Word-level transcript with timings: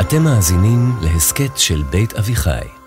אתם 0.00 0.22
מאזינים 0.22 0.92
להסכת 1.02 1.58
של 1.58 1.82
בית 1.90 2.12
אביחי. 2.12 2.81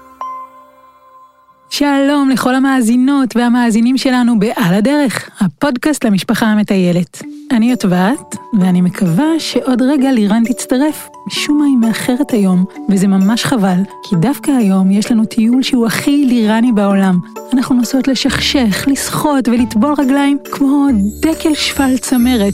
שלום 1.69 2.29
לכל 2.33 2.55
המאזינות 2.55 3.35
והמאזינים 3.35 3.97
שלנו 3.97 4.39
ב"על 4.39 4.73
הדרך", 4.73 5.29
הפודקאסט 5.39 6.05
למשפחה 6.05 6.45
המטיילת. 6.45 7.23
אני 7.51 7.71
יוטבעת, 7.71 8.35
ואני 8.59 8.81
מקווה 8.81 9.39
שעוד 9.39 9.81
רגע 9.81 10.11
לירן 10.11 10.43
תצטרף. 10.43 11.09
משום 11.27 11.57
מה 11.57 11.65
היא 11.65 11.77
מאחרת 11.77 12.31
היום, 12.31 12.65
וזה 12.89 13.07
ממש 13.07 13.45
חבל, 13.45 13.79
כי 14.03 14.15
דווקא 14.15 14.51
היום 14.51 14.91
יש 14.91 15.11
לנו 15.11 15.25
טיול 15.25 15.63
שהוא 15.63 15.85
הכי 15.85 16.25
לירני 16.25 16.71
בעולם. 16.71 17.19
אנחנו 17.53 17.75
נוסעות 17.75 18.07
לשכשך, 18.07 18.85
לשחות 18.87 19.47
ולטבול 19.47 19.93
רגליים 19.97 20.37
כמו 20.51 20.87
דקל 21.21 21.53
שפל 21.53 21.97
צמרת. 21.97 22.53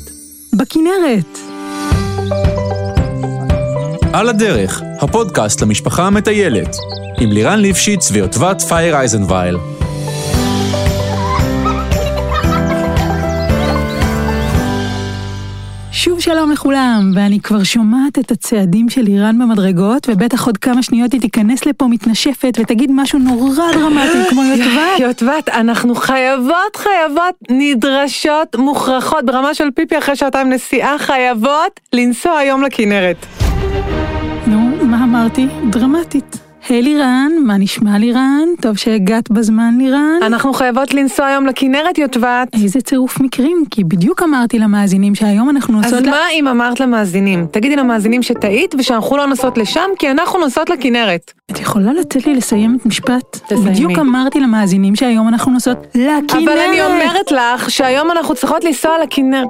בכנרת! 0.54 1.40
על 4.14 4.30
הדרך, 4.30 4.82
הפודקאסט 5.02 5.62
למשפחה 5.62 6.08
המטיילת, 6.08 6.76
עם 7.24 7.32
לירן 7.32 7.60
ליפשיץ 7.60 8.12
ויוטבת 8.12 8.62
פייר 8.62 8.96
אייזנווייל. 8.96 9.58
שוב 15.92 16.20
שלום 16.20 16.52
לכולם, 16.52 17.12
ואני 17.16 17.40
כבר 17.40 17.64
שומעת 17.64 18.20
את 18.20 18.32
הצעדים 18.32 18.90
של 18.90 19.08
איראן 19.08 19.40
במדרגות, 19.40 20.10
ובטח 20.10 20.46
עוד 20.46 20.58
כמה 20.58 20.84
שניות 20.84 21.14
היא 21.14 21.22
תיכנס 21.22 21.66
לפה 21.66 21.88
מתנשפת 21.88 22.58
ותגיד 22.60 22.92
משהו 22.94 23.20
נורא 23.20 23.72
דרמטי 23.74 24.30
כמו 24.30 24.44
יוטבת. 24.52 25.00
יוטבת, 25.00 25.50
אנחנו 25.50 25.96
חייבות, 25.96 26.76
חייבות, 26.76 27.36
נדרשות, 27.50 28.56
מוכרחות, 28.56 29.26
ברמה 29.26 29.54
של 29.54 29.72
פיפי 29.76 29.98
אחרי 29.98 30.16
שעתיים 30.16 30.50
נסיעה, 30.50 30.98
חייבות 31.00 31.80
לנסוע 31.94 32.38
היום 32.38 32.62
לכנרת. 32.62 33.26
נו, 34.48 34.86
מה 34.86 35.04
אמרתי? 35.04 35.48
דרמטית. 35.70 36.51
היי 36.70 36.82
לירן, 36.82 37.32
מה 37.46 37.58
נשמע 37.58 37.98
לירן? 37.98 38.48
טוב 38.62 38.78
שהגעת 38.78 39.32
בזמן 39.32 39.74
לירן. 39.78 40.20
אנחנו 40.22 40.54
חייבות 40.54 40.94
לנסוע 40.94 41.26
היום 41.26 41.46
לכנרת, 41.46 41.98
יוטבת. 41.98 42.48
איזה 42.64 42.82
צירוף 42.82 43.20
מקרים, 43.20 43.64
כי 43.72 43.84
בדיוק 43.84 44.24
אמרתי 44.24 44.60
למאזינים 44.60 45.16
שהיום 45.16 45.50
אנחנו 45.50 45.74
נוסעות... 45.74 45.94
אז 45.94 46.08
מה 46.08 46.30
אם 46.34 46.48
אמרת 46.48 46.80
למאזינים? 46.80 47.48
תגידי 47.52 47.76
למאזינים 47.76 48.24
שטעית 48.24 48.76
ושאנחנו 48.80 49.18
לא 49.18 49.28
נוסעות 49.28 49.58
לשם, 49.58 49.90
כי 50.00 50.12
אנחנו 50.12 50.40
נוסעות 50.40 50.70
לכנרת. 50.70 51.34
את 51.52 51.60
יכולה 51.60 51.94
לתת 51.94 52.26
לי 52.26 52.36
לסיים 52.36 52.78
את 52.82 52.86
משפט? 52.86 53.38
תסיימי. 53.38 53.70
בדיוק 53.70 54.00
אמרתי 54.00 54.40
למאזינים 54.40 54.96
שהיום 54.96 55.28
אנחנו 55.28 55.52
נוסעות 55.52 55.78
לכנרת. 55.96 56.32
אבל 56.32 56.60
אני 56.70 56.82
אומרת 56.82 57.32
לך 57.32 57.72
שהיום 57.72 58.12
אנחנו 58.12 58.36
צריכות 58.36 58.64
לנסוע 58.64 58.92
לכנרת. 59.04 59.48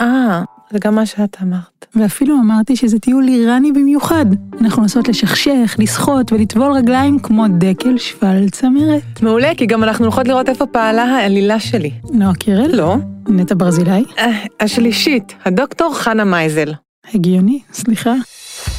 אה, 0.00 0.42
זה 0.72 0.78
גם 0.78 0.94
מה 0.94 1.06
שאת 1.06 1.36
אמרת. 1.42 1.86
ואפילו 1.96 2.34
אמרתי 2.34 2.76
שזה 2.76 2.98
טיול 2.98 3.28
איראני 3.28 3.72
במיוחד. 3.72 4.26
אנחנו 4.60 4.82
נוסעות 4.82 5.08
לשכשך, 5.08 5.76
לשחות 5.78 6.32
ולטבול 6.32 6.72
רגליים 6.72 7.18
כמו 7.18 7.44
דקל 7.58 7.98
שפל 7.98 8.48
צמרת. 8.48 9.22
מעולה, 9.22 9.54
כי 9.56 9.66
גם 9.66 9.82
אנחנו 9.82 10.04
הולכות 10.04 10.28
לראות 10.28 10.48
איפה 10.48 10.66
פעלה 10.66 11.02
העלילה 11.02 11.60
שלי. 11.60 11.90
נועה 12.12 12.34
קירל? 12.34 12.76
לא. 12.76 12.96
נטע 13.28 13.54
ברזילי? 13.58 14.04
אה, 14.18 14.44
השלישית, 14.60 15.34
הדוקטור 15.44 15.94
חנה 15.94 16.24
מייזל. 16.24 16.72
הגיוני, 17.14 17.60
סליחה. 17.72 18.14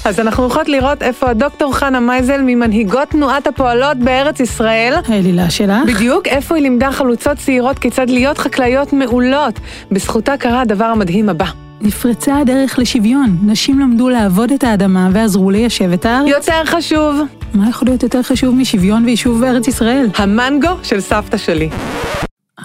אז 0.05 0.19
אנחנו 0.19 0.43
הולכות 0.43 0.69
לראות 0.69 1.03
איפה 1.03 1.29
הדוקטור 1.29 1.75
חנה 1.75 1.99
מייזל 1.99 2.41
ממנהיגות 2.41 3.09
תנועת 3.09 3.47
הפועלות 3.47 3.97
בארץ 3.97 4.39
ישראל. 4.39 4.93
האלילה 5.07 5.49
שלך? 5.49 5.95
בדיוק 5.95 6.27
איפה 6.27 6.55
היא 6.55 6.61
לימדה 6.61 6.91
חלוצות 6.91 7.37
צעירות 7.37 7.79
כיצד 7.79 8.09
להיות 8.09 8.37
חקלאיות 8.37 8.93
מעולות. 8.93 9.59
בזכותה 9.91 10.37
קרה 10.37 10.61
הדבר 10.61 10.85
המדהים 10.85 11.29
הבא. 11.29 11.68
נפרצה 11.81 12.37
הדרך 12.37 12.79
לשוויון. 12.79 13.37
נשים 13.43 13.79
למדו 13.79 14.09
לעבוד 14.09 14.51
את 14.51 14.63
האדמה 14.63 15.09
ועזרו 15.13 15.51
ליישב 15.51 15.91
את 15.91 16.05
הארץ. 16.05 16.27
יותר 16.27 16.65
חשוב, 16.65 17.19
מה 17.53 17.69
יכול 17.69 17.87
להיות 17.87 18.03
יותר 18.03 18.23
חשוב 18.23 18.55
משוויון 18.55 19.05
ויישוב 19.05 19.41
בארץ 19.41 19.67
ישראל? 19.67 20.07
המנגו 20.15 20.69
של 20.83 20.99
סבתא 20.99 21.37
שלי. 21.37 21.69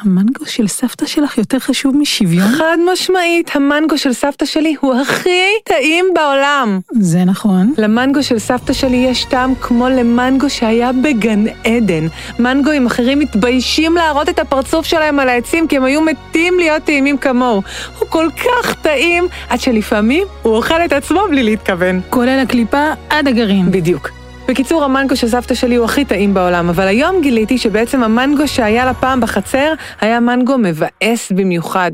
המנגו 0.02 0.46
של 0.46 0.68
סבתא 0.68 1.06
שלך 1.06 1.38
יותר 1.38 1.58
חשוב 1.58 1.96
משוויון? 1.96 2.48
חד 2.48 2.76
משמעית, 2.92 3.50
המנגו 3.56 3.98
של 3.98 4.12
סבתא 4.12 4.46
שלי 4.46 4.76
הוא 4.80 4.94
הכי 4.94 5.48
טעים 5.64 6.04
בעולם. 6.14 6.80
זה 7.00 7.24
נכון. 7.24 7.72
למנגו 7.78 8.22
של 8.22 8.38
סבתא 8.38 8.72
שלי 8.72 8.96
יש 8.96 9.24
טעם 9.24 9.54
כמו 9.54 9.88
למנגו 9.88 10.50
שהיה 10.50 10.92
בגן 10.92 11.44
עדן. 11.64 12.06
מנגוים 12.38 12.86
אחרים 12.86 13.18
מתביישים 13.18 13.94
להראות 13.94 14.28
את 14.28 14.38
הפרצוף 14.38 14.86
שלהם 14.86 15.20
על 15.20 15.28
העצים 15.28 15.68
כי 15.68 15.76
הם 15.76 15.84
היו 15.84 16.00
מתים 16.00 16.58
להיות 16.58 16.82
טעימים 16.82 17.18
כמוהו. 17.18 17.62
הוא 17.98 18.08
כל 18.08 18.28
כך 18.36 18.74
טעים, 18.74 19.24
עד 19.48 19.60
שלפעמים 19.60 20.26
הוא 20.42 20.56
אוכל 20.56 20.84
את 20.84 20.92
עצמו 20.92 21.20
בלי 21.30 21.42
להתכוון. 21.42 22.00
כולל 22.10 22.38
הקליפה 22.38 22.84
עד 23.10 23.28
הגרעין. 23.28 23.70
בדיוק. 23.70 24.23
בקיצור, 24.48 24.84
המנגו 24.84 25.16
של 25.16 25.28
סבתא 25.28 25.54
שלי 25.54 25.74
הוא 25.74 25.84
הכי 25.84 26.04
טעים 26.04 26.34
בעולם, 26.34 26.68
אבל 26.68 26.86
היום 26.86 27.20
גיליתי 27.20 27.58
שבעצם 27.58 28.02
המנגו 28.02 28.48
שהיה 28.48 28.84
לה 28.84 28.94
פעם 28.94 29.20
בחצר 29.20 29.72
היה 30.00 30.20
מנגו 30.20 30.58
מבאס 30.58 31.32
במיוחד. 31.32 31.90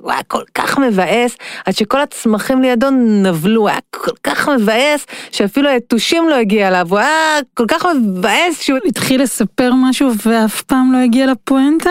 הוא 0.00 0.12
היה 0.12 0.22
כל 0.22 0.42
כך 0.54 0.78
מבאס, 0.78 1.36
עד 1.64 1.74
שכל 1.74 2.00
הצמחים 2.00 2.62
לידו 2.62 2.90
נבלו, 2.90 3.68
היה 3.68 3.78
כל 3.90 4.10
כך 4.22 4.48
מבאס, 4.48 5.06
שאפילו 5.30 5.68
היתושים 5.68 6.28
לא 6.28 6.34
הגיע 6.34 6.68
אליו, 6.68 6.86
הוא 6.90 6.98
היה 6.98 7.38
כל 7.54 7.64
כך 7.68 7.86
מבאס 7.86 8.60
שהוא... 8.60 8.78
התחיל 8.86 9.22
לספר 9.22 9.72
משהו 9.74 10.10
ואף 10.26 10.62
פעם 10.62 10.92
לא 10.92 10.98
הגיע 10.98 11.26
לפואנטה? 11.26 11.90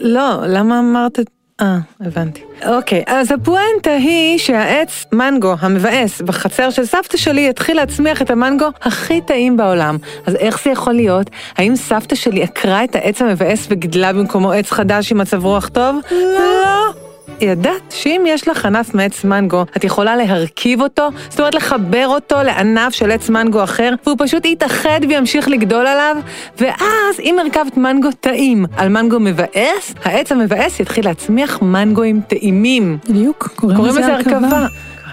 לא, 0.00 0.46
למה 0.46 0.78
אמרת 0.78 1.20
את... 1.20 1.33
אה, 1.60 1.78
הבנתי. 2.00 2.42
אוקיי, 2.66 3.04
אז 3.06 3.32
הפואנטה 3.32 3.90
היא 3.90 4.38
שהעץ 4.38 5.04
מנגו 5.12 5.54
המבאס 5.60 6.20
בחצר 6.20 6.70
של 6.70 6.84
סבתא 6.84 7.16
שלי 7.16 7.48
התחיל 7.48 7.76
להצמיח 7.76 8.22
את 8.22 8.30
המנגו 8.30 8.66
הכי 8.82 9.20
טעים 9.20 9.56
בעולם. 9.56 9.96
אז 10.26 10.34
איך 10.34 10.64
זה 10.64 10.70
יכול 10.70 10.92
להיות? 10.92 11.30
האם 11.56 11.76
סבתא 11.76 12.14
שלי 12.14 12.42
עקרה 12.42 12.84
את 12.84 12.94
העץ 12.94 13.22
המבאס 13.22 13.66
וגידלה 13.70 14.12
במקומו 14.12 14.52
עץ 14.52 14.70
חדש 14.70 15.12
עם 15.12 15.18
מצב 15.18 15.44
רוח 15.44 15.68
טוב? 15.68 15.96
לא. 16.10 17.13
ידעת 17.40 17.82
שאם 17.90 18.24
יש 18.26 18.48
לך 18.48 18.66
ענף 18.66 18.94
מעץ 18.94 19.24
מנגו, 19.24 19.64
את 19.76 19.84
יכולה 19.84 20.16
להרכיב 20.16 20.80
אותו, 20.80 21.08
זאת 21.28 21.40
אומרת 21.40 21.54
לחבר 21.54 22.06
אותו 22.08 22.42
לענף 22.42 22.94
של 22.94 23.10
עץ 23.10 23.28
מנגו 23.28 23.64
אחר, 23.64 23.94
והוא 24.06 24.16
פשוט 24.18 24.44
יתאחד 24.44 25.00
וימשיך 25.08 25.48
לגדול 25.48 25.86
עליו, 25.86 26.16
ואז 26.58 27.20
אם 27.20 27.38
הרכבת 27.38 27.76
מנגו 27.76 28.08
טעים 28.20 28.66
על 28.76 28.88
מנגו 28.88 29.20
מבאס, 29.20 29.94
העץ 30.04 30.32
המבאס 30.32 30.80
יתחיל 30.80 31.04
להצמיח 31.04 31.62
מנגואים 31.62 32.20
טעימים. 32.28 32.98
בדיוק, 33.08 33.48
קוראים, 33.56 33.76
קוראים 33.76 33.96
לזה 33.96 34.14
הרכבה. 34.14 34.36
הרכבה. 34.36 34.66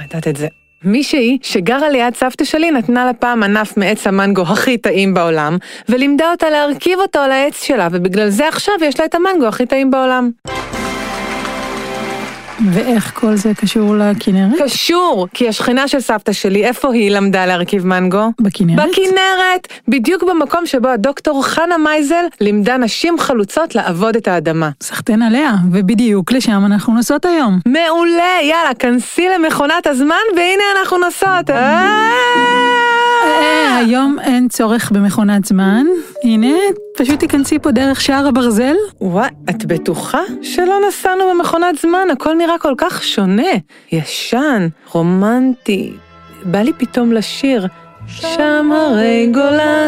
ידעת 0.03 0.27
את 0.27 0.35
זה. 0.35 0.47
מישהי 0.83 1.37
שגרה 1.41 1.89
ליד 1.89 2.15
סבתא 2.15 2.45
שלי 2.45 2.71
נתנה 2.71 3.05
לה 3.05 3.13
פעם 3.13 3.43
ענף 3.43 3.77
מעץ 3.77 4.07
המנגו 4.07 4.41
הכי 4.41 4.77
טעים 4.77 5.13
בעולם, 5.13 5.57
ולימדה 5.89 6.31
אותה 6.31 6.49
להרכיב 6.49 6.99
אותו 6.99 7.19
על 7.19 7.31
העץ 7.31 7.63
שלה, 7.63 7.87
ובגלל 7.91 8.29
זה 8.29 8.47
עכשיו 8.47 8.73
יש 8.81 8.99
לה 8.99 9.05
את 9.05 9.15
המנגו 9.15 9.47
הכי 9.47 9.65
טעים 9.65 9.91
בעולם. 9.91 10.31
ואיך 12.69 13.19
כל 13.19 13.35
זה 13.35 13.53
קשור 13.53 13.95
לכנרת? 13.95 14.61
קשור, 14.61 15.27
כי 15.33 15.49
השכנה 15.49 15.87
של 15.87 15.99
סבתא 15.99 16.33
שלי, 16.33 16.65
איפה 16.65 16.93
היא 16.93 17.11
למדה 17.11 17.45
להרכיב 17.45 17.87
מנגו? 17.87 18.31
בכנרת? 18.41 18.89
בכנרת, 18.89 19.67
בדיוק 19.87 20.23
במקום 20.23 20.65
שבו 20.65 20.87
הדוקטור 20.87 21.45
חנה 21.45 21.77
מייזל 21.77 22.25
לימדה 22.41 22.77
נשים 22.77 23.19
חלוצות 23.19 23.75
לעבוד 23.75 24.15
את 24.15 24.27
האדמה. 24.27 24.69
סחטיין 24.83 25.21
עליה, 25.21 25.53
ובדיוק 25.71 26.31
לשם 26.31 26.65
אנחנו 26.65 26.93
נוסעות 26.93 27.25
היום. 27.25 27.59
מעולה, 27.65 28.37
יאללה, 28.43 28.73
כנסי 28.79 29.27
למכונת 29.29 29.87
הזמן, 29.87 30.15
והנה 30.35 30.63
אנחנו 30.79 30.97
נוסעות. 30.97 31.49
אה, 31.49 32.01
היום 33.77 34.17
אין 34.23 34.47
צורך 34.47 34.91
במכונת 34.91 35.45
זמן. 35.45 35.85
הנה, 36.23 36.57
פשוט 36.97 37.19
תיכנסי 37.19 37.59
פה 37.59 37.71
דרך 37.71 38.01
שער 38.01 38.27
הברזל. 38.27 38.75
וואי, 39.01 39.29
את 39.49 39.65
בטוחה 39.65 40.21
שלא 40.41 40.75
נסענו 40.87 41.23
במכונת 41.33 41.77
זמן? 41.81 42.07
הכל 42.11 42.33
נראה 42.33 42.57
כל 42.59 42.73
כך 42.77 43.03
שונה. 43.03 43.51
ישן, 43.91 44.67
רומנטי. 44.91 45.93
בא 46.43 46.59
לי 46.59 46.73
פתאום 46.73 47.11
לשיר. 47.11 47.67
שם 48.07 48.71
הרי 48.71 49.29
גולן, 49.33 49.80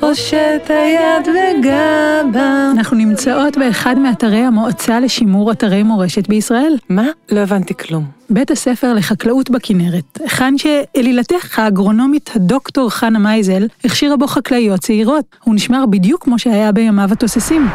הושט 0.00 0.70
היד 0.70 1.28
וגבה. 1.28 2.70
אנחנו 2.76 2.96
נמצאות 2.96 3.56
באחד 3.56 3.98
מאתרי 3.98 4.38
המועצה 4.38 5.00
לשימור 5.00 5.52
אתרי 5.52 5.82
מורשת 5.82 6.28
בישראל. 6.28 6.76
מה? 6.88 7.06
לא 7.32 7.40
הבנתי 7.40 7.74
כלום. 7.74 8.04
בית 8.30 8.50
הספר 8.50 8.94
לחקלאות 8.94 9.50
בכנרת, 9.50 10.20
היכן 10.20 10.54
שאלילתך 10.58 11.58
האגרונומית 11.58 12.30
הדוקטור 12.34 12.90
חנה 12.90 13.18
מייזל 13.18 13.66
הכשירה 13.84 14.16
בו 14.16 14.26
חקלאיות 14.26 14.80
צעירות. 14.80 15.24
הוא 15.44 15.54
נשמר 15.54 15.86
בדיוק 15.86 16.24
כמו 16.24 16.38
שהיה 16.38 16.72
בימיו 16.72 17.08
התוססים. 17.12 17.68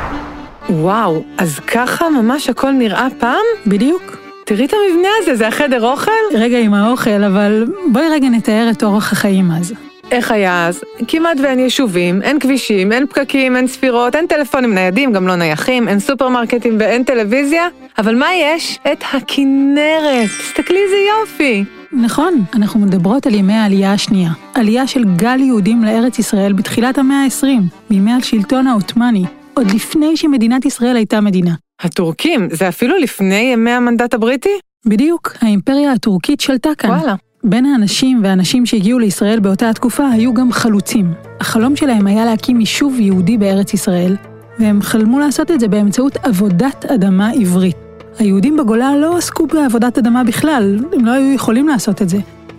וואו, 0.69 1.23
אז 1.37 1.59
ככה 1.59 2.09
ממש 2.09 2.49
הכל 2.49 2.71
נראה 2.71 3.07
פעם? 3.19 3.45
בדיוק. 3.67 4.17
תראי 4.45 4.65
את 4.65 4.73
המבנה 4.73 5.09
הזה, 5.21 5.35
זה 5.35 5.47
החדר 5.47 5.91
אוכל? 5.91 6.11
רגע 6.33 6.59
עם 6.59 6.73
האוכל, 6.73 7.23
אבל 7.23 7.65
בואי 7.91 8.09
רגע 8.09 8.29
נתאר 8.29 8.67
את 8.71 8.83
אורח 8.83 9.11
החיים 9.11 9.51
אז. 9.51 9.73
איך 10.11 10.31
היה 10.31 10.67
אז? 10.67 10.81
כמעט 11.07 11.38
ואין 11.44 11.59
יישובים, 11.59 12.21
אין 12.21 12.39
כבישים, 12.39 12.91
אין 12.91 13.07
פקקים, 13.07 13.55
אין 13.55 13.67
ספירות, 13.67 14.15
אין 14.15 14.27
טלפונים 14.27 14.73
ניידים, 14.73 15.13
גם 15.13 15.27
לא 15.27 15.35
נייחים, 15.35 15.88
אין 15.88 16.00
סופרמרקטים 16.00 16.77
ואין 16.79 17.03
טלוויזיה. 17.03 17.67
אבל 17.97 18.15
מה 18.15 18.27
יש? 18.33 18.79
את 18.91 19.03
הכנרת. 19.13 20.29
תסתכלי 20.39 20.79
איזה 20.83 20.95
יופי. 21.09 21.63
נכון, 21.91 22.33
אנחנו 22.53 22.79
מדברות 22.79 23.27
על 23.27 23.33
ימי 23.33 23.53
העלייה 23.53 23.94
השנייה. 23.94 24.31
עלייה 24.53 24.88
של 24.88 25.03
גל 25.15 25.39
יהודים 25.39 25.83
לארץ 25.83 26.19
ישראל 26.19 26.53
בתחילת 26.53 26.97
המאה 26.97 27.23
ה-20, 27.23 27.47
בימי 27.89 28.13
השלטון 28.13 28.67
העות'מאני, 28.67 29.23
עוד 29.53 29.71
לפני 29.71 30.17
שמדינת 30.17 30.65
ישראל 30.65 30.95
הייתה 30.95 31.21
מדינה. 31.21 31.53
הטורקים, 31.81 32.47
זה 32.51 32.67
אפילו 32.67 32.97
לפני 32.97 33.35
ימי 33.53 33.71
המנדט 33.71 34.13
הבריטי? 34.13 34.59
בדיוק, 34.85 35.33
האימפריה 35.41 35.91
הטורקית 35.91 36.41
שלטה 36.41 36.69
כאן. 36.77 36.89
וואלה. 36.89 37.15
בין 37.45 37.65
האנשים 37.65 38.19
והנשים 38.23 38.65
שהגיעו 38.65 38.99
לישראל 38.99 39.39
באותה 39.39 39.69
התקופה 39.69 40.09
היו 40.09 40.33
גם 40.33 40.51
חלוצים. 40.51 41.13
החלום 41.39 41.75
שלהם 41.75 42.07
היה 42.07 42.25
להקים 42.25 42.59
יישוב 42.59 42.99
יהודי 42.99 43.37
בארץ 43.37 43.73
ישראל, 43.73 44.15
והם 44.59 44.81
חלמו 44.81 45.19
לעשות 45.19 45.51
את 45.51 45.59
זה 45.59 45.67
באמצעות 45.67 46.17
עבודת 46.17 46.85
אדמה 46.85 47.29
עברית. 47.29 47.75
היהודים 48.19 48.57
בגולה 48.57 48.95
לא 48.95 49.17
עסקו 49.17 49.47
בעבודת 49.47 49.97
אדמה 49.97 50.23
בכלל, 50.23 50.79
הם 50.93 51.05
לא 51.05 51.11
היו 51.11 51.33
יכולים 51.33 51.67
לעשות 51.67 52.01
את 52.01 52.09
זה, 52.09 52.17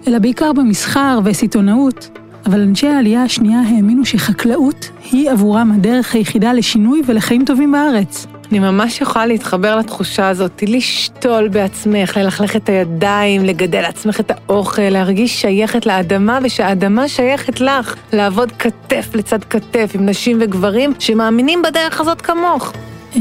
אלא 0.08 0.18
בעיקר 0.18 0.52
במסחר 0.52 1.20
וסיטונאות. 1.24 2.18
אבל 2.46 2.60
אנשי 2.60 2.88
העלייה 2.88 3.22
השנייה 3.22 3.60
האמינו 3.60 4.04
שחקלאות 4.04 4.90
היא 5.10 5.30
עבורם 5.30 5.72
הדרך 5.72 6.14
היחידה 6.14 6.52
לשינוי 6.52 7.02
ולחיים 7.06 7.44
טובים 7.44 7.72
בארץ. 7.72 8.26
אני 8.50 8.58
ממש 8.58 9.00
יכולה 9.00 9.26
להתחבר 9.26 9.76
לתחושה 9.76 10.28
הזאת, 10.28 10.62
לשתול 10.66 11.48
בעצמך, 11.48 12.16
ללכלך 12.16 12.56
את 12.56 12.68
הידיים, 12.68 13.44
לגדל 13.44 13.80
לעצמך 13.80 14.20
את 14.20 14.30
האוכל, 14.30 14.82
להרגיש 14.82 15.40
שייכת 15.40 15.86
לאדמה 15.86 16.38
ושהאדמה 16.42 17.08
שייכת 17.08 17.60
לך, 17.60 17.94
לעבוד 18.12 18.52
כתף 18.52 19.10
לצד 19.14 19.44
כתף 19.44 19.90
עם 19.94 20.06
נשים 20.08 20.38
וגברים 20.40 20.92
שמאמינים 20.98 21.62
בדרך 21.62 22.00
הזאת 22.00 22.20
כמוך. 22.20 22.72
אה, 23.16 23.20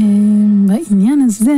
בעניין 0.66 1.20
הזה, 1.20 1.56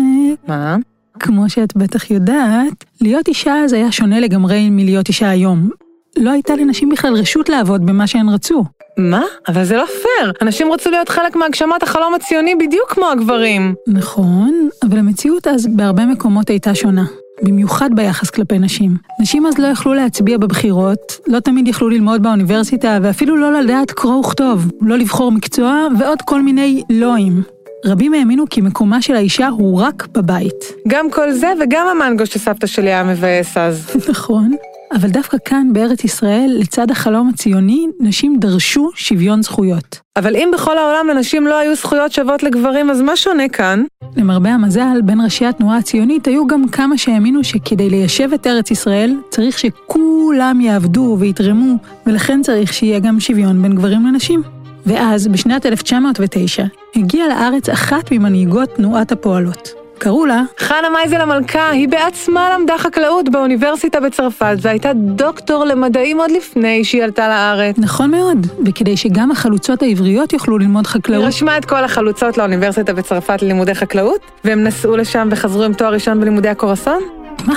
מה? 0.49 0.77
כמו 1.21 1.51
שאת 1.51 1.77
בטח 1.77 2.11
יודעת, 2.11 2.85
להיות 3.01 3.29
אישה 3.29 3.55
אז 3.65 3.73
היה 3.73 3.93
שונה 3.93 4.21
לגמרי 4.21 4.71
מלהיות 4.71 5.09
אישה 5.09 5.29
היום. 5.29 5.71
לא 6.17 6.31
הייתה 6.31 6.57
לנשים 6.57 6.89
בכלל 6.89 7.15
רשות 7.15 7.49
לעבוד 7.49 7.87
במה 7.87 8.07
שהן 8.07 8.29
רצו. 8.29 8.65
מה? 8.99 9.23
אבל 9.49 9.65
זה 9.65 9.77
לא 9.77 9.85
פייר. 9.87 10.33
אנשים 10.43 10.73
רצו 10.73 10.91
להיות 10.91 11.09
חלק 11.09 11.37
מהגשמת 11.37 11.83
החלום 11.83 12.15
הציוני 12.15 12.55
בדיוק 12.55 12.93
כמו 12.93 13.11
הגברים. 13.11 13.75
נכון, 13.87 14.69
אבל 14.83 14.99
המציאות 14.99 15.47
אז 15.47 15.67
בהרבה 15.77 16.07
מקומות 16.07 16.51
הייתה 16.51 16.75
שונה. 16.75 17.05
במיוחד 17.43 17.91
ביחס 17.95 18.31
כלפי 18.31 18.59
נשים. 18.59 18.97
נשים 19.21 19.47
אז 19.47 19.59
לא 19.59 19.67
יכלו 19.67 19.95
להצביע 19.95 20.39
בבחירות, 20.39 21.21
לא 21.27 21.41
תמיד 21.41 21.69
יכלו 21.69 21.89
ללמוד 21.89 22.23
באוניברסיטה, 22.23 22.99
ואפילו 23.03 23.37
לא 23.37 23.53
לדעת 23.53 23.91
קרוא 23.91 24.17
וכתוב, 24.17 24.71
לא 24.81 24.99
לבחור 24.99 25.33
מקצוע, 25.33 25.87
ועוד 25.99 26.23
כל 26.23 26.43
מיני 26.43 26.83
לואים. 26.91 27.43
רבים 27.85 28.15
האמינו 28.15 28.45
כי 28.51 28.61
מקומה 28.61 29.03
של 29.03 29.15
האישה 29.15 29.49
הוא 29.49 29.81
רק 29.81 30.07
בבית. 30.13 30.65
גם 30.89 31.11
כל 31.11 31.33
זה 31.33 31.53
וגם 31.61 31.87
המנגו 31.89 32.27
שסבתא 32.27 32.67
שלי 32.67 32.89
היה 32.89 33.05
מבאס 33.05 33.57
אז. 33.57 33.91
נכון. 34.11 34.57
אבל 34.95 35.09
דווקא 35.09 35.37
כאן, 35.45 35.73
בארץ 35.73 36.05
ישראל, 36.05 36.57
לצד 36.59 36.91
החלום 36.91 37.29
הציוני, 37.29 37.87
נשים 38.01 38.37
דרשו 38.41 38.91
שוויון 38.95 39.43
זכויות. 39.43 40.01
אבל 40.17 40.37
אם 40.37 40.51
בכל 40.55 40.79
העולם 40.79 41.07
לנשים 41.09 41.47
לא 41.47 41.59
היו 41.59 41.75
זכויות 41.75 42.13
שוות 42.13 42.43
לגברים, 42.43 42.91
אז 42.91 43.01
מה 43.01 43.17
שונה 43.17 43.49
כאן? 43.49 43.85
למרבה 44.17 44.51
המזל, 44.51 45.01
בין 45.05 45.21
ראשי 45.21 45.47
התנועה 45.47 45.79
הציונית 45.79 46.27
היו 46.27 46.47
גם 46.47 46.69
כמה 46.69 46.99
שהאמינו 46.99 47.45
שכדי 47.45 47.91
ליישב 47.91 48.31
את 48.35 48.47
ארץ 48.47 48.71
ישראל, 48.71 49.17
צריך 49.31 49.59
שכולם 49.59 50.61
יעבדו 50.61 51.17
ויתרמו, 51.21 51.75
ולכן 52.07 52.43
צריך 52.43 52.73
שיהיה 52.73 52.99
גם 52.99 53.21
שוויון 53.21 53.63
בין 53.63 53.75
גברים 53.75 54.07
לנשים. 54.07 54.43
ואז, 54.87 55.29
בשנת 55.29 55.67
1909, 55.67 56.65
הגיעה 56.97 57.29
לארץ 57.29 57.69
אחת 57.69 58.13
ממנהיגות 58.13 58.69
תנועת 58.69 59.13
הפועלות. 59.13 59.86
קראו 59.99 60.27
לה 60.27 60.43
חנה 60.59 60.91
מייזל 60.91 61.21
המלכה, 61.21 61.71
היא 61.71 61.89
בעצמה 61.89 62.55
למדה 62.55 62.79
חקלאות 62.79 63.29
באוניברסיטה 63.29 64.01
בצרפת, 64.01 64.57
והייתה 64.61 64.93
דוקטור 64.93 65.65
למדעים 65.65 66.21
עוד 66.21 66.31
לפני 66.31 66.85
שהיא 66.85 67.05
עלתה 67.05 67.29
לארץ. 67.29 67.75
נכון 67.79 68.11
מאוד, 68.11 68.47
וכדי 68.67 68.97
שגם 68.97 69.31
החלוצות 69.31 69.83
העבריות 69.83 70.33
יוכלו 70.33 70.59
ללמוד 70.59 70.87
היא 70.87 70.93
חקלאות, 70.93 71.25
רשמה 71.25 71.59
את 71.59 71.65
כל 71.65 71.85
החלוצות 71.85 72.39
לאוניברסיטה 72.39 72.93
בצרפת 72.93 73.43
ללימודי 73.43 73.75
חקלאות, 73.75 74.21
והם 74.45 74.65
נסעו 74.65 74.97
לשם 74.97 75.29
וחזרו 75.31 75.63
עם 75.63 75.73
תואר 75.73 75.93
ראשון 75.93 76.21
בלימודי 76.21 76.49
הקורסון? 76.49 77.01
מה? 77.47 77.55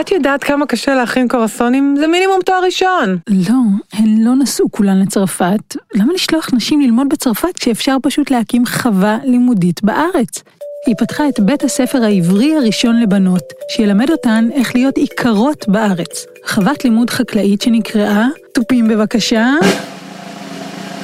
את 0.00 0.10
יודעת 0.10 0.44
כמה 0.44 0.66
קשה 0.66 0.94
להכין 0.94 1.28
קורסונים? 1.28 1.94
זה 1.98 2.06
מינימום 2.06 2.38
תואר 2.44 2.64
ראשון. 2.64 3.18
לא, 3.28 3.54
הן 3.92 4.18
לא 4.18 4.34
נסעו 4.34 4.70
כולן 4.70 5.00
לצרפת. 5.00 5.76
למה 5.94 6.12
לשלוח 6.12 6.54
נשים 6.54 6.80
ללמוד 6.80 7.06
בצרפת 7.08 7.54
כשאפשר 7.54 7.96
פשוט 8.02 8.30
להקים 8.30 8.66
חווה 8.66 9.18
לימודית 9.24 9.84
בארץ? 9.84 10.42
היא 10.86 10.94
פתחה 10.98 11.28
את 11.28 11.40
בית 11.40 11.64
הספר 11.64 12.04
העברי 12.04 12.56
הראשון 12.56 13.00
לבנות, 13.00 13.42
שילמד 13.68 14.10
אותן 14.10 14.48
איך 14.54 14.74
להיות 14.74 14.94
איכרות 14.98 15.68
בארץ. 15.68 16.26
חוות 16.46 16.84
לימוד 16.84 17.10
חקלאית 17.10 17.62
שנקראה, 17.62 18.26
תופים 18.54 18.88
בבקשה, 18.88 19.46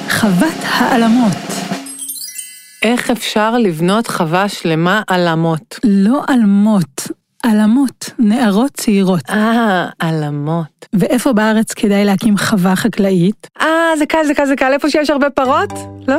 חוות 0.09 0.57
העלמות. 0.63 1.37
איך 2.83 3.11
אפשר 3.11 3.57
לבנות 3.57 4.07
חווה 4.07 4.49
שלמה 4.49 5.01
על 5.07 5.27
אמות? 5.27 5.79
לא 5.83 6.21
עלמות, 6.27 7.07
עלמות, 7.43 8.09
נערות 8.19 8.71
צעירות. 8.73 9.29
אה, 9.29 9.87
עלמות. 9.99 10.85
ואיפה 10.93 11.33
בארץ 11.33 11.73
כדאי 11.73 12.05
להקים 12.05 12.37
חווה 12.37 12.75
חקלאית? 12.75 13.47
אה, 13.61 13.97
זה 13.97 14.05
קל, 14.05 14.25
זה 14.27 14.33
קל, 14.33 14.45
זה 14.45 14.55
קל, 14.55 14.73
איפה 14.73 14.89
שיש 14.89 15.09
הרבה 15.09 15.29
פרות? 15.29 15.73
לא? 16.07 16.17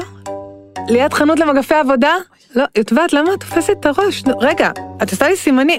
ליד 0.88 1.12
חנות 1.12 1.38
למגפי 1.38 1.75
עבודה? 1.75 2.14
לא, 2.56 2.64
יודעת, 2.76 3.12
למה 3.12 3.34
את 3.34 3.40
תופסת 3.40 3.72
את 3.80 3.86
הראש? 3.86 4.24
נו, 4.24 4.38
רגע, 4.38 4.70
את 5.02 5.10
עושה 5.10 5.28
לי 5.28 5.36
סימני. 5.36 5.78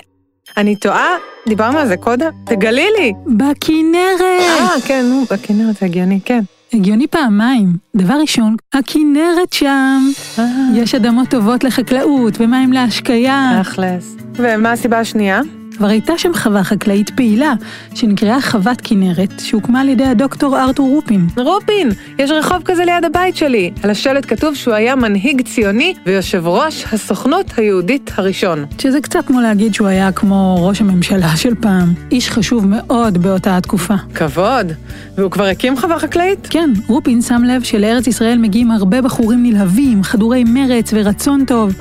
אני 0.57 0.75
טועה? 0.75 1.07
דיברנו 1.47 1.77
על 1.77 1.87
זה 1.87 1.97
קודם? 1.97 2.29
תגלי 2.45 2.87
לי. 2.99 3.13
בכנרת! 3.25 4.21
אה, 4.21 4.75
כן, 4.85 5.05
נו, 5.05 5.23
בכנרת 5.31 5.75
זה 5.79 5.85
הגיוני, 5.85 6.19
כן. 6.25 6.39
הגיוני 6.73 7.07
פעמיים. 7.07 7.77
דבר 7.95 8.13
ראשון, 8.21 8.55
הכנרת 8.73 9.53
שם. 9.53 10.01
אה, 10.39 10.45
יש 10.75 10.95
אדמות 10.95 11.29
טובות 11.29 11.63
לחקלאות 11.63 12.33
ומים 12.39 12.73
להשקיה. 12.73 13.61
תכלס. 13.63 14.15
ומה 14.35 14.71
הסיבה 14.71 14.99
השנייה? 14.99 15.41
כבר 15.79 15.87
הייתה 15.87 16.17
שם 16.17 16.33
חווה 16.33 16.63
חקלאית 16.63 17.09
פעילה, 17.09 17.53
שנקראה 17.95 18.41
חוות 18.41 18.81
כנרת, 18.83 19.39
שהוקמה 19.39 19.81
על 19.81 19.89
ידי 19.89 20.03
הדוקטור 20.03 20.59
ארתור 20.59 20.89
רופין. 20.89 21.27
רופין, 21.37 21.89
יש 22.17 22.31
רחוב 22.31 22.61
כזה 22.65 22.85
ליד 22.85 23.05
הבית 23.05 23.35
שלי. 23.35 23.71
על 23.83 23.89
השלט 23.89 24.25
כתוב 24.27 24.55
שהוא 24.55 24.73
היה 24.73 24.95
מנהיג 24.95 25.41
ציוני 25.41 25.93
ויושב 26.05 26.47
ראש 26.47 26.85
הסוכנות 26.93 27.53
היהודית 27.57 28.11
הראשון. 28.15 28.65
שזה 28.81 29.01
קצת 29.01 29.25
כמו 29.25 29.41
להגיד 29.41 29.73
שהוא 29.73 29.87
היה 29.87 30.11
כמו 30.11 30.67
ראש 30.67 30.81
הממשלה 30.81 31.35
של 31.35 31.55
פעם. 31.55 31.93
איש 32.11 32.29
חשוב 32.29 32.65
מאוד 32.67 33.17
באותה 33.17 33.57
התקופה. 33.57 33.95
כבוד. 34.15 34.71
והוא 35.17 35.31
כבר 35.31 35.45
הקים 35.45 35.77
חווה 35.77 35.99
חקלאית? 35.99 36.47
כן, 36.49 36.69
רופין 36.87 37.21
שם 37.21 37.41
לב 37.43 37.63
שלארץ 37.63 38.07
ישראל 38.07 38.37
מגיעים 38.37 38.71
הרבה 38.71 39.01
בחורים 39.01 39.43
נלהבים, 39.43 40.03
חדורי 40.03 40.43
מרץ 40.43 40.93
ורצון 40.93 41.45
טוב, 41.45 41.73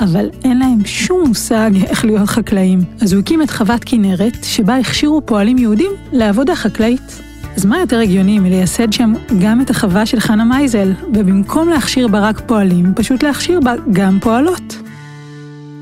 אבל 0.00 0.30
אין 0.44 0.58
להם 0.58 0.84
שום 0.84 1.28
מושג 1.28 1.70
איך 1.86 2.04
להיות 2.04 2.28
חקלאים. 2.28 2.80
אז 3.00 3.12
הוא 3.12 3.20
הקים 3.20 3.42
את 3.42 3.50
חוות 3.50 3.80
כנרת, 3.86 4.36
שבה 4.42 4.76
הכשירו 4.76 5.26
פועלים 5.26 5.58
יהודים 5.58 5.90
לעבודה 6.12 6.56
חקלאית. 6.56 7.20
אז 7.56 7.64
מה 7.64 7.78
יותר 7.78 7.98
הגיוני 7.98 8.38
מלייסד 8.38 8.92
שם 8.92 9.12
גם 9.42 9.60
את 9.60 9.70
החווה 9.70 10.06
של 10.06 10.20
חנה 10.20 10.44
מייזל, 10.44 10.92
ובמקום 11.14 11.68
להכשיר 11.68 12.08
בה 12.08 12.20
רק 12.20 12.40
פועלים, 12.46 12.92
פשוט 12.96 13.22
להכשיר 13.22 13.60
בה 13.60 13.74
גם 13.92 14.18
פועלות. 14.20 14.76